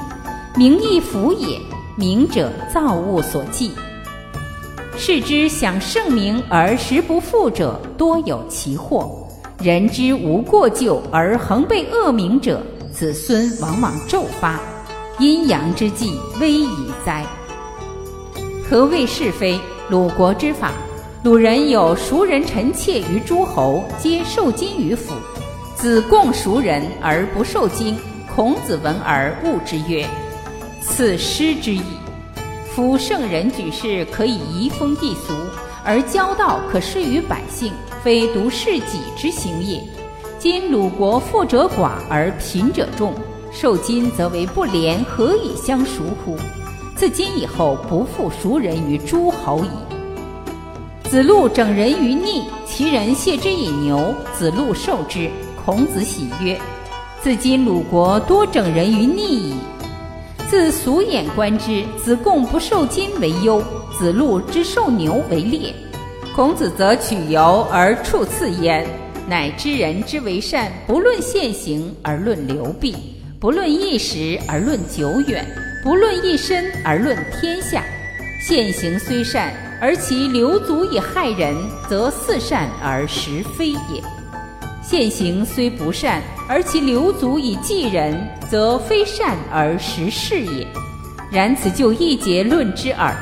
[0.56, 1.60] 名亦福也。
[1.98, 3.72] 名者，造物所寄。
[4.96, 9.18] 世之享盛名而实不富者，多有其祸。
[9.62, 12.60] 人之无过咎而恒被恶名者，
[12.92, 14.58] 子孙往往骤发。
[15.20, 17.24] 阴阳之际，危矣哉！
[18.68, 19.60] 何谓是非？
[19.88, 20.72] 鲁国之法，
[21.22, 25.14] 鲁人有熟人臣妾于诸侯，皆受金于府。
[25.76, 27.96] 子贡熟人而不受金，
[28.34, 30.04] 孔子闻而恶之曰
[30.82, 31.82] ：“此失之矣。”
[32.74, 35.34] 夫圣人举事可以移风易俗，
[35.84, 37.72] 而交道可施于百姓，
[38.02, 39.80] 非独事己之行也。
[40.38, 43.14] 今鲁国富者寡而贫者众，
[43.52, 46.36] 受金则为不廉，何以相赎乎？
[46.96, 51.08] 自今以后，不复熟人于诸侯矣。
[51.08, 55.30] 子路整人于逆，其人谢之以牛，子路受之。
[55.64, 56.60] 孔子喜曰
[57.22, 59.54] ：“自今鲁国多整人于逆矣。”
[60.50, 63.62] 自俗眼观之，子贡不受金为优，
[63.96, 65.72] 子路之受牛为劣。
[66.34, 68.86] 孔子则取由而处次焉，
[69.28, 72.96] 乃知人之为善，不论现行而论流弊，
[73.38, 75.46] 不论一时而论久远。
[75.84, 77.84] 不论一身而论天下，
[78.40, 81.54] 现行虽善，而其流足以害人，
[81.86, 84.00] 则似善而实非也；
[84.82, 88.18] 现行虽不善，而其流足以济人，
[88.48, 90.66] 则非善而实是也。
[91.30, 93.14] 然此就一节论之耳。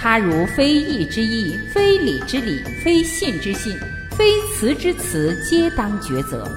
[0.00, 3.76] 他如非义之义，非礼之礼，非信之信，
[4.16, 6.48] 非辞之辞，皆当抉择。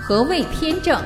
[0.00, 0.98] 何谓偏正？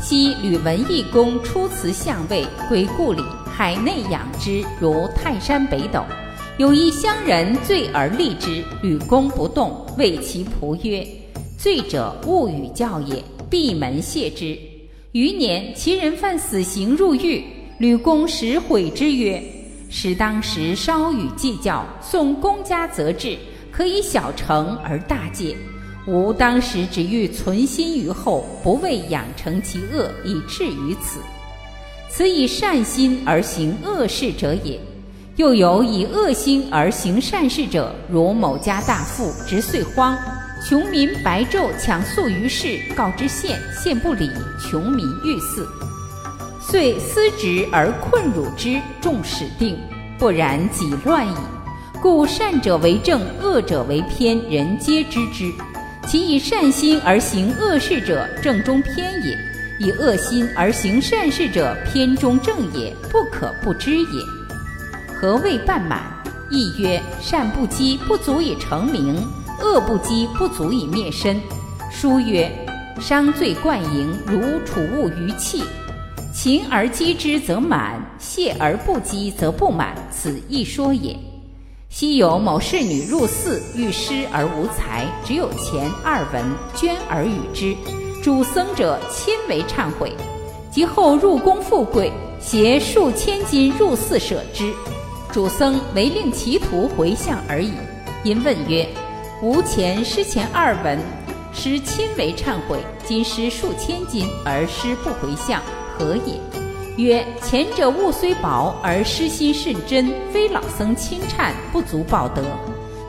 [0.00, 6.04] 昔吕文义公出辞相位，归故里，海内养之，如泰山北斗。
[6.56, 11.04] 有一乡人醉而立之，吕公不动，谓其仆曰
[11.58, 13.20] ：“醉者勿与教也，
[13.50, 14.56] 闭门谢之。”
[15.10, 17.42] 余年，其人犯死刑入狱，
[17.78, 19.42] 吕公时悔之曰
[19.88, 23.36] ：“使当时稍与计较，送公家则治，
[23.70, 25.56] 可以小成而大戒。”
[26.06, 31.18] 吾当时只欲存心于后，不为养成其恶，以至于此。
[32.08, 34.80] 此以善心而行恶事者也。
[35.34, 40.16] 又有以恶心而行善事者，如某家大富，直岁荒，
[40.66, 45.68] 穷民白昼抢粟于市，告知县，县不理，穷民欲死，
[46.68, 49.78] 遂思之而困辱之，众始定。
[50.18, 51.36] 不然，己乱矣。
[52.02, 55.52] 故善者为正，恶者为偏，人皆知之。
[56.08, 59.36] 其以善心而行恶事者，正中偏也；
[59.78, 64.06] 以恶心而行善事者，偏中正也，不可不知也。
[65.20, 66.02] 何谓半满？
[66.50, 69.14] 亦曰：善不积，不足以成名；
[69.62, 71.40] 恶不积，不足以灭身。
[71.92, 72.50] 书曰：
[73.00, 75.62] 伤罪贯盈，如储物于器。
[76.38, 81.16] 勤而积之则满，懈而不积则不满，此一说也。
[81.88, 87.74] 昔有某侍女入寺，欲施而无财，只有钱二文，捐而与之。
[88.22, 90.12] 主僧者亲为忏悔，
[90.70, 94.74] 及后入宫富贵，携数千金入寺舍之。
[95.32, 97.72] 主僧唯令其徒回向而已。
[98.24, 98.86] 因问曰
[99.40, 100.98] ：“无钱施钱二文，
[101.54, 105.62] 施亲为忏悔，今施数千金而施不回向。”
[105.96, 106.40] 何也？
[106.96, 112.42] 曰：前者物虽薄，而失心甚真，非老僧亲忏，不足报德；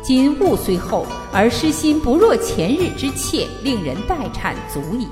[0.02, 5.08] 今物虽厚，而失心不若前日之切，令人代忏足矣。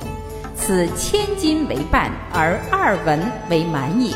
[0.55, 3.19] 此千金为半，而二文
[3.49, 4.13] 为满也。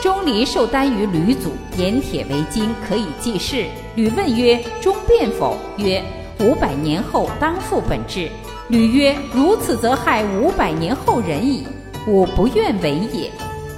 [0.00, 3.66] 钟离受丹于吕祖，言铁为金，可以济世。
[3.94, 5.56] 吕问曰：钟辩否？
[5.76, 6.02] 曰：
[6.40, 8.28] 五百年后当复本质。
[8.68, 11.66] 吕曰：如此则害五百年后人矣。
[12.06, 13.30] 吾不愿为也。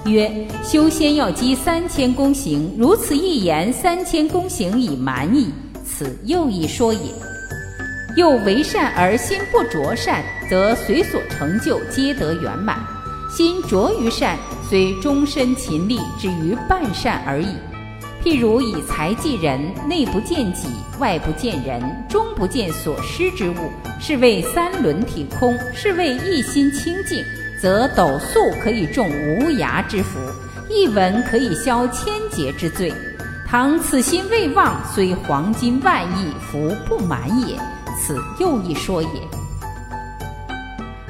[0.04, 0.30] 曰：
[0.62, 5.52] 修仙要积三千功行，如此一言，三千功行已满矣。
[5.84, 7.00] 此又一说也。
[8.16, 12.76] 又为善而心不着善，则随所成就皆得圆满；
[13.30, 14.36] 心着于善，
[14.68, 17.48] 虽终身勤力，至于半善而已。
[18.24, 20.68] 譬如以财济人，内不见己，
[20.98, 23.70] 外不见人，终不见所失之物，
[24.00, 27.22] 是谓三轮体空，是谓一心清净。
[27.60, 30.18] 则斗粟可以种无涯之福，
[30.68, 32.92] 一文可以消千劫之罪。
[33.46, 37.56] 倘此心未忘，虽黄金万亿，福不满也。
[38.00, 39.08] 此又一说也。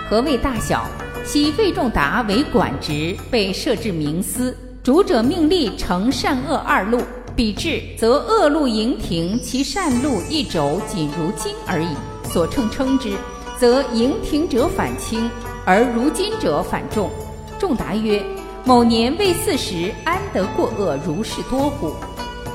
[0.09, 0.87] 何谓大小？
[1.25, 7.03] 昔魏仲达为管职，被设置名司，主者命吏呈善恶二路，
[7.37, 11.89] 比至，则恶路盈庭，其善路一轴，仅如金而已。
[12.33, 13.13] 所称称之，
[13.59, 15.29] 则盈庭者反轻。
[15.69, 17.11] 而如今者反众。
[17.59, 18.25] 仲答曰
[18.65, 21.93] ：“某年未四十，安得过恶如是多乎？”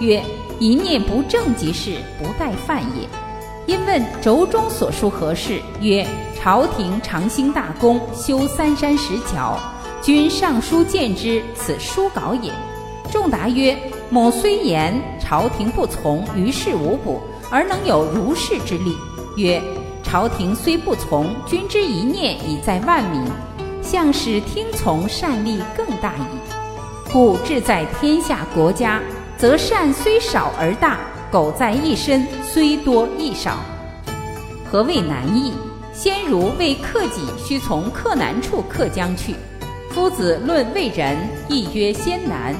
[0.01, 0.19] 曰
[0.57, 3.07] ：“一念不正即是，不待犯也。”
[3.71, 5.61] 因问轴中所书何事？
[5.79, 6.03] 曰
[6.41, 9.59] ：“朝廷长兴大功，修三山石桥，
[10.01, 12.51] 君上书见之，此书稿也。”
[13.13, 13.77] 仲答曰
[14.09, 18.97] ：“某虽言，朝廷不从，于事无补，而能有如是之力。”
[19.37, 19.61] 曰。
[20.13, 23.19] 朝廷虽不从，君之一念已在万民，
[23.81, 26.51] 向使听从，善利更大矣。
[27.11, 29.01] 故志在天下国家，
[29.39, 30.99] 则善虽少而大；
[31.31, 33.57] 苟在一身，虽多亦少。
[34.71, 35.51] 何谓难易？
[35.93, 39.33] 先儒为克己，须从克难处克将去。
[39.89, 41.17] 夫子论为人，
[41.49, 42.53] 亦曰先难。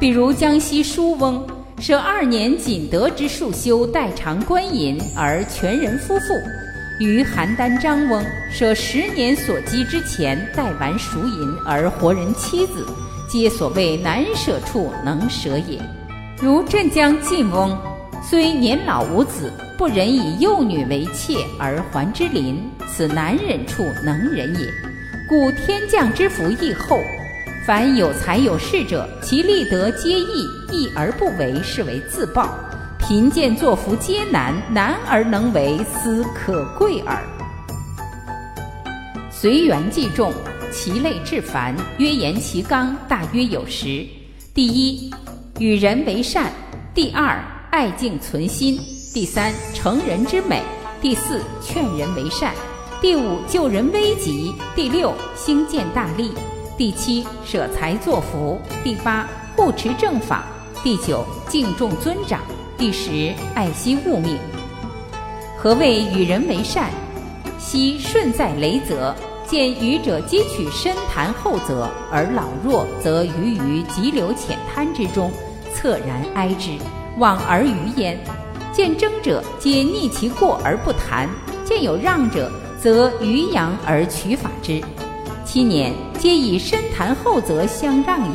[0.00, 1.46] 比如江西书翁，
[1.78, 6.63] 舍二年仅得之数修，代偿官银，而全人夫妇。
[7.00, 12.86] 于邯郸张翁舍十年所积之钱，代完赎银而活人妻子，
[13.28, 15.80] 皆所谓难舍处能舍也。
[16.40, 17.76] 如镇江晋翁，
[18.22, 24.68] 虽年老无子，不忍以幼女为妾而还之邻，此难忍处能忍也。
[25.28, 27.00] 故天降之福亦厚，
[27.66, 32.56] 凡有才有势者，其立德皆义，义而不为，是为自暴。
[33.06, 37.22] 贫贱作福皆难，难而能为，斯可贵耳。
[39.30, 40.32] 随缘即重，
[40.72, 44.06] 其类至繁，曰言其刚，大约有十。
[44.54, 45.10] 第一，
[45.58, 46.46] 与人为善；
[46.94, 47.38] 第二，
[47.70, 48.78] 爱敬存心；
[49.12, 50.62] 第三，成人之美；
[51.02, 52.52] 第四，劝人为善；
[53.02, 56.30] 第五，救人危急；第六，兴建大利；
[56.78, 60.38] 第七，舍财作福；第八，护持正法；
[60.82, 62.40] 第九，敬重尊长。
[62.76, 64.36] 第十，爱惜物命。
[65.56, 66.90] 何谓与人为善？
[67.56, 69.14] 昔舜在雷泽，
[69.46, 75.30] 见愚者皆取深潭厚泽，而老弱则于于急流浅滩之中，
[75.74, 76.70] 恻然哀之，
[77.18, 78.18] 往而于焉。
[78.72, 81.28] 见争者，皆逆其过而不谈；
[81.64, 84.82] 见有让者，则于扬而取法之。
[85.44, 88.34] 七年，皆以深潭厚泽相让矣。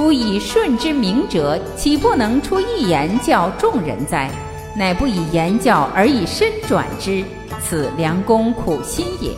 [0.00, 4.30] 夫以顺之明者，岂不能出一言教众人哉？
[4.74, 7.22] 乃不以言教而以身转之，
[7.62, 9.30] 此良公苦心也。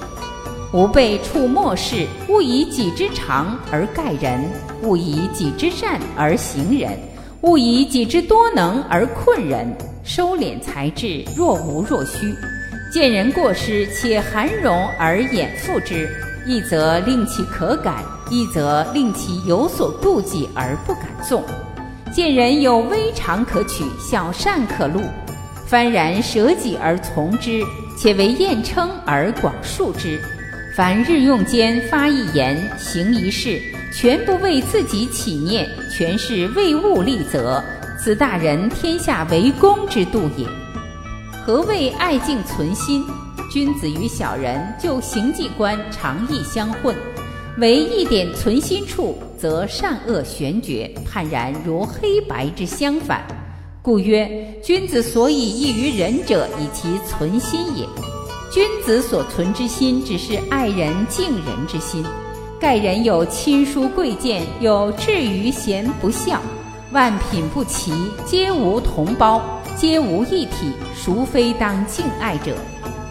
[0.72, 4.40] 吾辈处末世，勿以己之长而盖人，
[4.82, 6.96] 勿以己之善而行人，
[7.40, 9.66] 勿以己之多能而困人。
[10.04, 12.32] 收敛才智，若无若虚。
[12.92, 16.08] 见人过失，且含容而掩覆之，
[16.44, 21.42] 一则令其可改，一则令其有所妒忌而不敢纵。
[22.12, 25.00] 见人有微长可取，小善可录，
[25.70, 27.62] 幡然舍己而从之，
[27.96, 30.20] 且为验称而广述之。
[30.76, 33.60] 凡日用间发一言，行一事，
[33.94, 37.62] 全不为自己起念，全是为物立则，
[37.98, 40.46] 此大人天下为公之度也。
[41.46, 43.04] 何谓爱敬存心？
[43.52, 46.96] 君子与小人就行迹观常易相混，
[47.58, 53.22] 唯一点存心处，则善恶玄绝，判然如黑白之相反。
[53.82, 57.86] 故曰：君子所以异于人者，以其存心也。
[58.50, 62.02] 君子所存之心，只是爱人敬人之心。
[62.58, 66.40] 盖人有亲疏贵贱，有至于贤不孝，
[66.92, 67.92] 万品不齐，
[68.24, 69.42] 皆无同胞，
[69.76, 72.56] 皆无一体，孰非当敬爱者？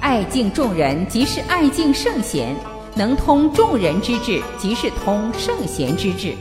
[0.01, 2.55] 爱敬众人，即是爱敬圣贤；
[2.95, 6.33] 能通众人之志，即是通圣贤之志。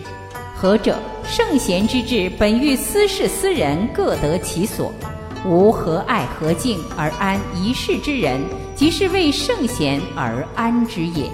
[0.57, 0.99] 何者？
[1.25, 4.91] 圣贤之志，本欲私事私人，各得其所。
[5.47, 8.41] 吾何爱何敬而安一世之人，
[8.75, 11.31] 即是为圣贤而安之也。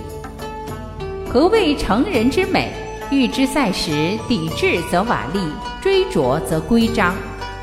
[1.32, 2.72] 何谓成人之美？
[3.08, 5.48] 欲之在时，抵制则瓦砾，
[5.80, 7.14] 追逐则规章。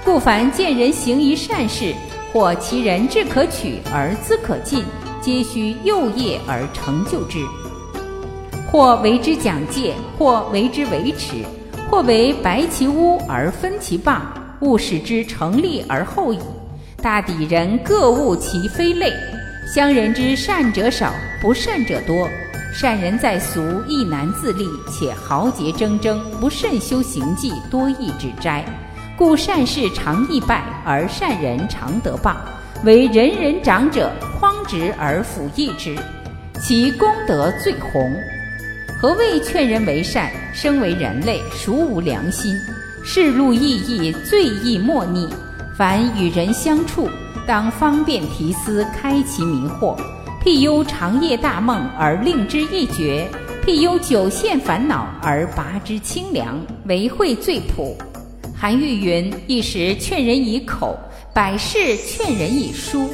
[0.05, 1.93] 故凡见人行一善事，
[2.33, 4.83] 或其人志可取而资可进，
[5.21, 7.37] 皆须幼业而成就之；
[8.71, 11.45] 或为之讲戒，或为之维持，
[11.91, 14.33] 或为白其屋而分其棒。
[14.61, 16.39] 勿使之成立而后已。
[17.01, 19.13] 大抵人各悟其非类。
[19.71, 22.27] 乡人之善者少，不善者多。
[22.73, 28.65] 善人在俗，亦难自立，且豪杰铮铮，不慎修行迹，多易指摘。
[29.23, 32.35] 故善事常易败，而善人常得报。
[32.83, 35.95] 为人人长者，匡直而辅益之，
[36.59, 38.13] 其功德最宏。
[38.99, 40.29] 何谓劝人为善？
[40.53, 42.53] 生为人类，孰无良心？
[43.01, 45.25] 世路易易最易莫逆，
[45.77, 47.09] 凡与人相处，
[47.47, 49.97] 当方便提思，开其迷惑。
[50.43, 53.25] 譬忧长夜大梦而令之一绝，
[53.65, 57.97] 譬忧久陷烦恼而拔之清凉，为惠最朴。
[58.63, 60.97] 韩愈云：“一时劝人以口，
[61.33, 63.09] 百事劝人以书。”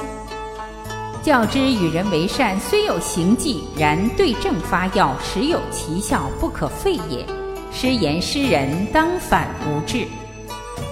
[1.26, 7.26] 较之与人为善，虽有行迹，然对症发药，实有奇效，不可废也。
[7.72, 10.06] 失言失人，当反无治。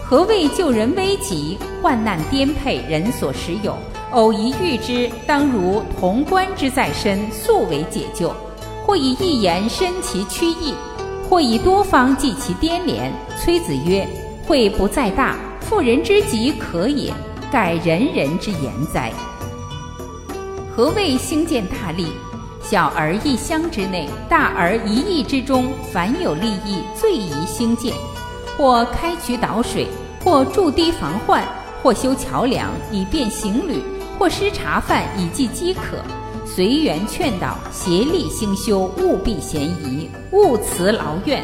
[0.03, 1.59] 何谓救人危急？
[1.79, 3.77] 患难颠沛，人所时有。
[4.09, 8.33] 偶一遇之，当如潼关之在身，速为解救。
[8.87, 10.73] 或以一言伸其曲意，
[11.29, 13.13] 或以多方济其颠连。
[13.39, 14.07] 崔子曰
[14.47, 17.11] ：“惠不在大，妇人之急可也，
[17.51, 19.11] 盖人人之言哉？”
[20.73, 22.07] 何谓兴建大利？
[22.61, 27.93] 小而一乡之内，大而一邑之中，凡有利益，最宜兴建。
[28.57, 29.87] 或开渠导水，
[30.23, 31.43] 或筑堤防患，
[31.83, 33.81] 或修桥梁以便行旅，
[34.17, 35.97] 或施茶饭以济饥渴。
[36.45, 41.43] 随缘劝导，协力兴修，务必嫌疑，勿辞劳怨。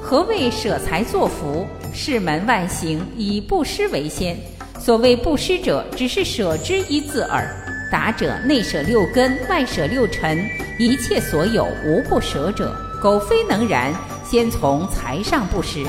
[0.00, 1.66] 何谓舍财作福？
[1.92, 4.36] 世门万行，以布施为先。
[4.78, 7.48] 所谓布施者，只是舍之一字耳。
[7.90, 10.38] 达者内舍六根，外舍六尘，
[10.78, 12.76] 一切所有无不舍者。
[13.02, 13.92] 苟非能然，
[14.24, 15.84] 先从财上布施。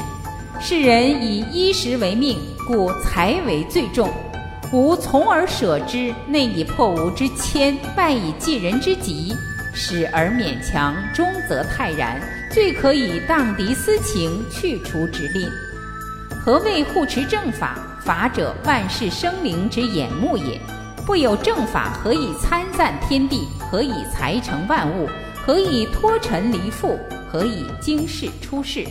[0.61, 2.37] 世人以衣食为命，
[2.67, 4.09] 故财为最重。
[4.71, 9.33] 吾从而舍之，内以破吾之谦，外以济人之急，
[9.73, 12.19] 始而勉强，终则泰然。
[12.51, 15.47] 最可以荡涤私情，去除执吝。
[16.43, 17.77] 何谓护持正法？
[18.01, 20.59] 法者，万事生灵之眼目也。
[21.05, 23.47] 不有正法，何以参赞天地？
[23.59, 25.07] 何以才成万物？
[25.45, 26.97] 何以脱尘离覆？
[27.29, 28.85] 何以经世出世？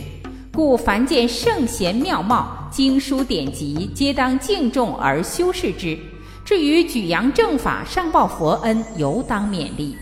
[0.53, 5.97] 故凡见圣贤妙貌、经书典籍，皆当敬重而修饰之。
[6.45, 9.97] 至于举扬正法、上报佛恩，尤当勉励。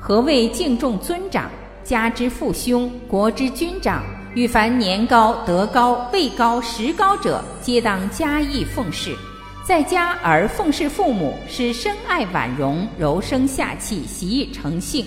[0.00, 1.50] 何谓敬重尊长？
[1.82, 4.02] 家之父兄、国之君长，
[4.36, 9.16] 与凡年高、德高、位高、识高者，皆当加以奉事。
[9.64, 15.06] 在家而奉事父母，是深爱婉容，柔声下气，习以成性，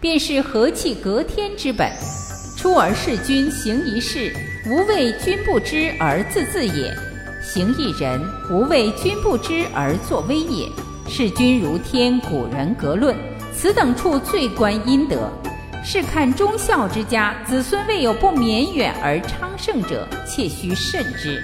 [0.00, 1.90] 便是和气隔天之本。
[2.56, 4.32] 出而事君，行一事，
[4.70, 6.96] 无谓君不知而自自也。
[7.42, 10.68] 行一人，无谓君不知而作威也。
[11.08, 13.16] 视君如天，古人格论，
[13.52, 15.28] 此等处最观阴德。
[15.84, 21.42] 是看忠孝之家，子孙未有不绵远而昌盛者，切须慎之。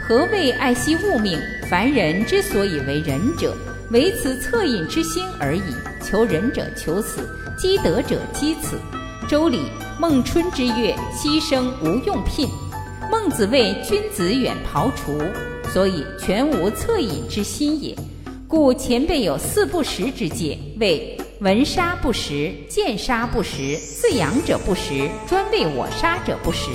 [0.00, 1.38] 何谓爱惜物命？
[1.68, 3.54] 凡人之所以为仁者，
[3.90, 5.62] 唯此恻隐之心而已。
[6.02, 8.78] 求仁者求此，积德者积此。
[9.28, 9.60] 周礼
[9.98, 12.48] 孟春之月，牺牲无用聘。
[13.10, 15.20] 孟子谓君子远庖厨，
[15.72, 17.94] 所以全无恻隐之心也。
[18.48, 26.68] 故前辈有四不食之戒，谓闻杀不食，见杀不食，自养者不食，专为我杀者不食。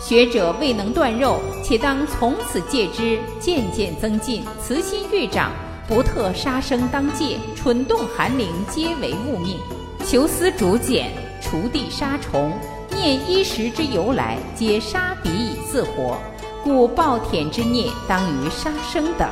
[0.00, 5.52] 学者未能断肉，且当从此戒之，渐渐增进，慈心愈长，
[5.86, 9.56] 不特杀生当戒，蠢动寒灵皆为物命。
[10.04, 12.52] 求思竹简，锄地杀虫，
[12.90, 16.18] 念衣食之由来，皆杀彼以自活。
[16.64, 19.30] 故暴殄之孽当于杀生等。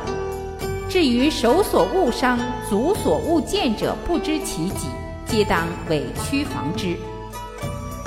[0.95, 2.39] 至于手所误伤、
[2.69, 4.87] 足所误见者，不知其己，
[5.25, 6.95] 皆当委屈防之。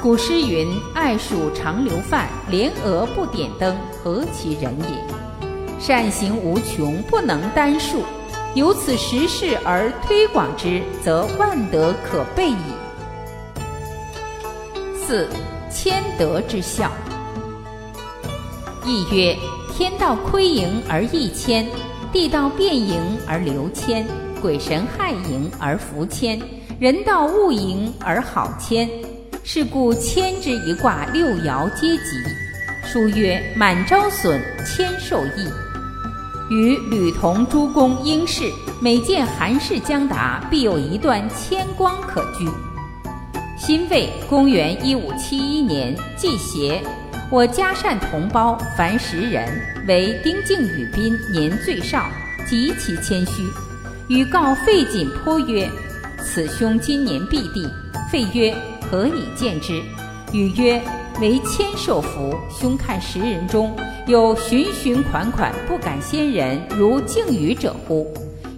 [0.00, 0.66] 古诗云
[0.96, 5.16] ：“爱鼠常留饭，连蛾不点灯，何其人也！”
[5.78, 8.02] 善行无穷，不能单数。
[8.54, 12.56] 由此时事而推广之，则万德可备矣。
[14.96, 15.28] 四
[15.70, 16.90] 谦德之效。
[18.86, 19.36] 亦曰：
[19.76, 21.66] 天道亏盈而益谦，
[22.10, 24.06] 地道变盈而流谦，
[24.40, 26.40] 鬼神害盈而福谦，
[26.80, 28.88] 人道物盈而好谦。
[29.44, 32.02] 是故谦之一卦，六爻皆吉。
[32.82, 35.46] 书曰：满招损，谦受益。
[36.50, 38.50] 与吕同诸公应试，
[38.80, 42.48] 每见寒士将达，必有一段谦光可居。
[43.58, 46.82] 辛未，公元一五七一年，季协，
[47.30, 49.46] 我嘉善同胞凡十人，
[49.88, 52.10] 为丁敬宇宾年最少，
[52.46, 53.42] 极其谦虚。
[54.08, 55.66] 与告费锦颇曰
[56.22, 57.66] ：“此兄今年必地。”
[58.12, 58.54] 费曰
[58.90, 59.82] ：“何以见之？”
[60.30, 60.78] 与曰：
[61.22, 63.74] 为谦受福，兄看十人中
[64.06, 68.06] 有循循款款不敢先人如敬宇者乎？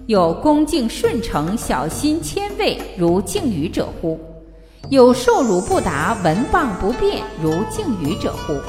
[0.06, 4.18] 有恭敬顺承小心谦畏如敬宇者乎？
[4.88, 8.60] 有受辱不达闻谤不辩如敬宇者乎？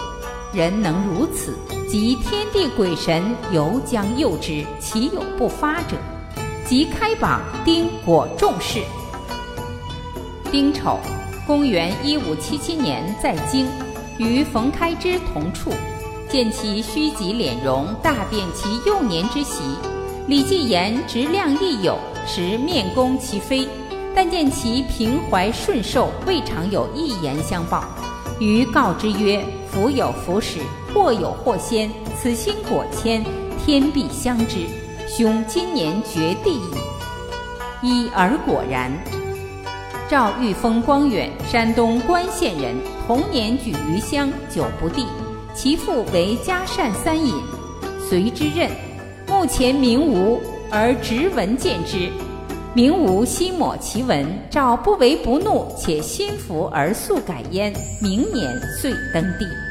[0.54, 1.56] 人能如此，
[1.92, 3.22] 即天地鬼神
[3.52, 5.98] 犹将佑之，其有不发者？
[6.66, 8.80] 即开榜丁果重视。
[10.50, 10.98] 丁丑。
[11.46, 13.68] 公元一五七七年，在京
[14.18, 15.70] 与冯开之同处，
[16.30, 19.62] 见其虚极敛容，大辨其幼年之习。
[20.28, 23.68] 李继言直量亦有，时面攻其非，
[24.16, 27.84] 但见其平怀顺受，未尝有一言相报。
[28.40, 30.62] 于告之曰：“福有福始，
[30.94, 33.24] 或有或先，此心果谦，
[33.66, 34.68] 天必相知。
[35.08, 36.72] 兄今年绝地矣。”
[37.82, 38.92] 一而果然。
[40.08, 42.76] 赵玉峰光远，山东关县人，
[43.08, 45.06] 同年举于乡，久不第。
[45.54, 47.34] 其父为嘉善三尹，
[48.10, 48.70] 随之任。
[49.28, 52.10] 目前名无，而直闻见之。
[52.74, 57.74] 名无心抹其文，赵不为不怒，且心服而速改焉。
[58.02, 59.71] 明年遂登第。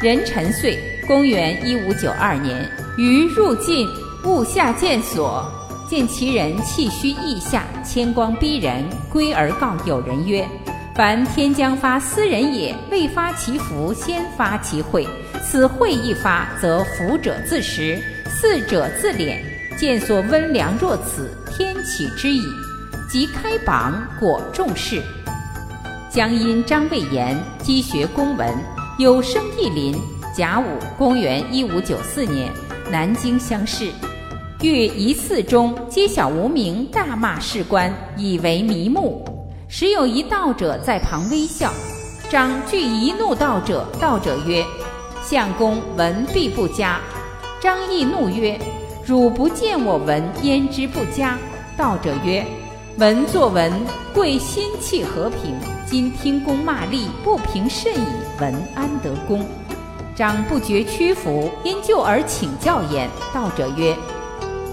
[0.00, 3.86] 壬辰岁，公元一五九二年，余入晋，
[4.24, 5.46] 误下见所。
[5.86, 10.48] 见其人气虚意下，谦光逼人，归而告友人曰
[10.96, 15.06] ：“凡天将发斯人也，未发其福，先发其惠。
[15.44, 19.36] 此惠一发，则福者自食，祀者自敛。
[19.76, 22.42] 见所温良若此，天启之矣。
[23.06, 25.02] 即开榜，果重视。
[26.08, 28.48] 江阴张魏言积学公文，
[29.00, 29.94] 有生义林。
[30.36, 30.64] 甲午，
[30.98, 32.52] 公元一五九四年，
[32.90, 33.90] 南京乡试。”
[34.60, 39.24] 遇一寺中，揭晓无名，大骂士官，以为迷目。
[39.68, 41.72] 时有一道者在旁微笑。
[42.28, 44.62] 张惧一怒道者，道者曰
[45.24, 47.00] ：“相公闻必不佳。”
[47.58, 48.60] 张亦怒曰
[49.06, 51.38] ：“汝不见我闻，焉知不佳？”
[51.74, 52.44] 道者曰
[53.00, 53.72] ：“闻作闻，
[54.12, 55.54] 贵心气和平。
[55.90, 58.06] 今听公骂吏，不平甚矣，
[58.40, 59.44] 闻安得公？”
[60.14, 63.10] 张不觉屈服，因就而请教焉。
[63.34, 63.96] 道者曰：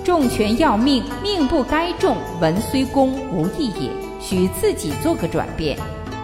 [0.03, 2.18] 重权要命，命不该重。
[2.39, 3.89] 文虽公，无益也。
[4.20, 5.76] 许自己做个转变。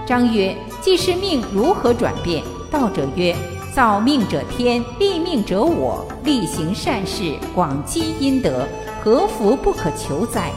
[0.06, 3.36] 张曰：“既是命，如何转变？”道者曰
[3.74, 6.06] ：“造命者天，立命者我。
[6.24, 8.68] 力行善事，广积阴德，
[9.04, 10.52] 何福不可求哉？”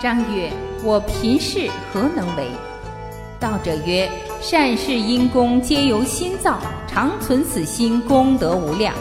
[0.00, 0.52] 张曰
[0.84, 2.46] ：“我贫士何能为？”
[3.44, 6.58] 道者曰：“善事因功，皆由心造。
[6.88, 8.94] 常存此心，功德无量。”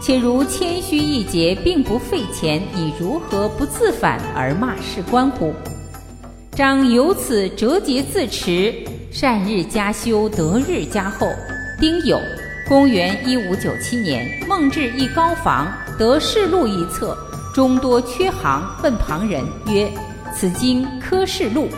[0.00, 5.52] 且如谦虚一节，并不费钱，你如何不自反而骂士官乎？
[6.52, 8.74] 张由此折节自持，
[9.12, 11.28] 善日加修，得日加厚。
[11.78, 12.18] 丁酉，
[12.66, 17.14] 公元一五九七年，孟至一高房，得世录一册，
[17.54, 19.92] 中多缺行，问旁人曰
[20.34, 21.68] ：“此经科世录。”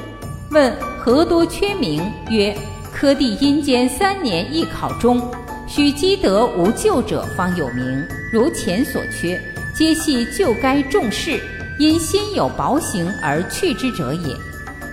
[0.53, 2.03] 问何多缺名？
[2.29, 2.55] 曰：
[2.93, 5.19] 科第阴间三年一考中，
[5.67, 8.07] 须积德无咎者方有名。
[8.31, 9.41] 如前所缺，
[9.75, 11.41] 皆系旧该重事，
[11.79, 14.37] 因心有薄行而去之者也。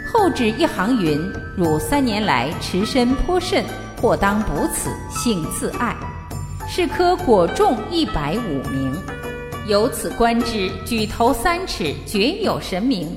[0.09, 1.21] 后指一行云
[1.57, 3.61] ：“汝三年来持身颇甚，
[4.01, 5.93] 或当补此，幸自爱。”
[6.69, 8.95] 是科果中一百五名。
[9.67, 13.07] 由此观之，举头三尺，绝有神明；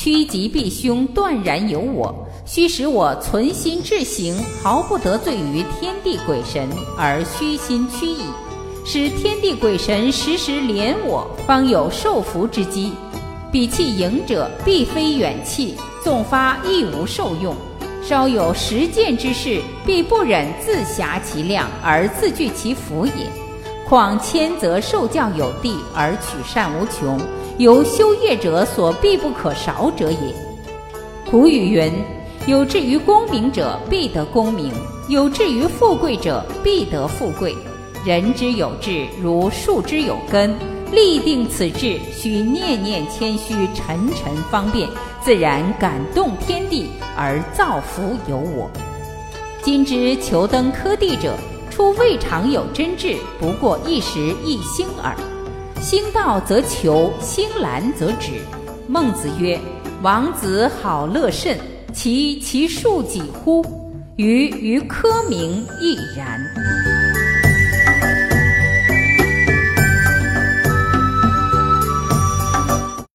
[0.00, 2.14] 趋吉避凶，断然有我。
[2.46, 4.32] 须使我存心至行，
[4.62, 8.22] 毫不得罪于天地鬼神，而虚心屈意，
[8.84, 12.92] 使天地鬼神时时怜我，方有受福之机。
[13.50, 15.74] 彼气盈者，必非远弃。
[16.04, 17.52] 纵发亦无受用，
[18.00, 23.26] 稍有实践之事，必不忍自狭其量而自拒其福也。
[23.84, 27.18] 况谦则受教有地而取善无穷，
[27.58, 30.18] 由修业者所必不可少者也。
[31.28, 31.92] 古语云
[32.46, 34.70] ：“有志于功名者，必得功名；
[35.08, 37.56] 有志于富贵者，必得富贵。”
[38.06, 40.54] 人之有志，如树之有根。
[40.92, 44.88] 立定此志，须念念谦虚，沉沉方便。
[45.20, 48.70] 自然感动天地而造福有我。
[49.62, 51.34] 今之求登科第者，
[51.70, 55.14] 初未尝有真志，不过一时一兴耳。
[55.80, 58.32] 兴道则求，兴兰则止。
[58.88, 59.58] 孟子曰
[60.02, 61.56] ：“王子好乐甚，
[61.94, 63.64] 其其数几乎？
[64.16, 66.40] 于于科名亦然。”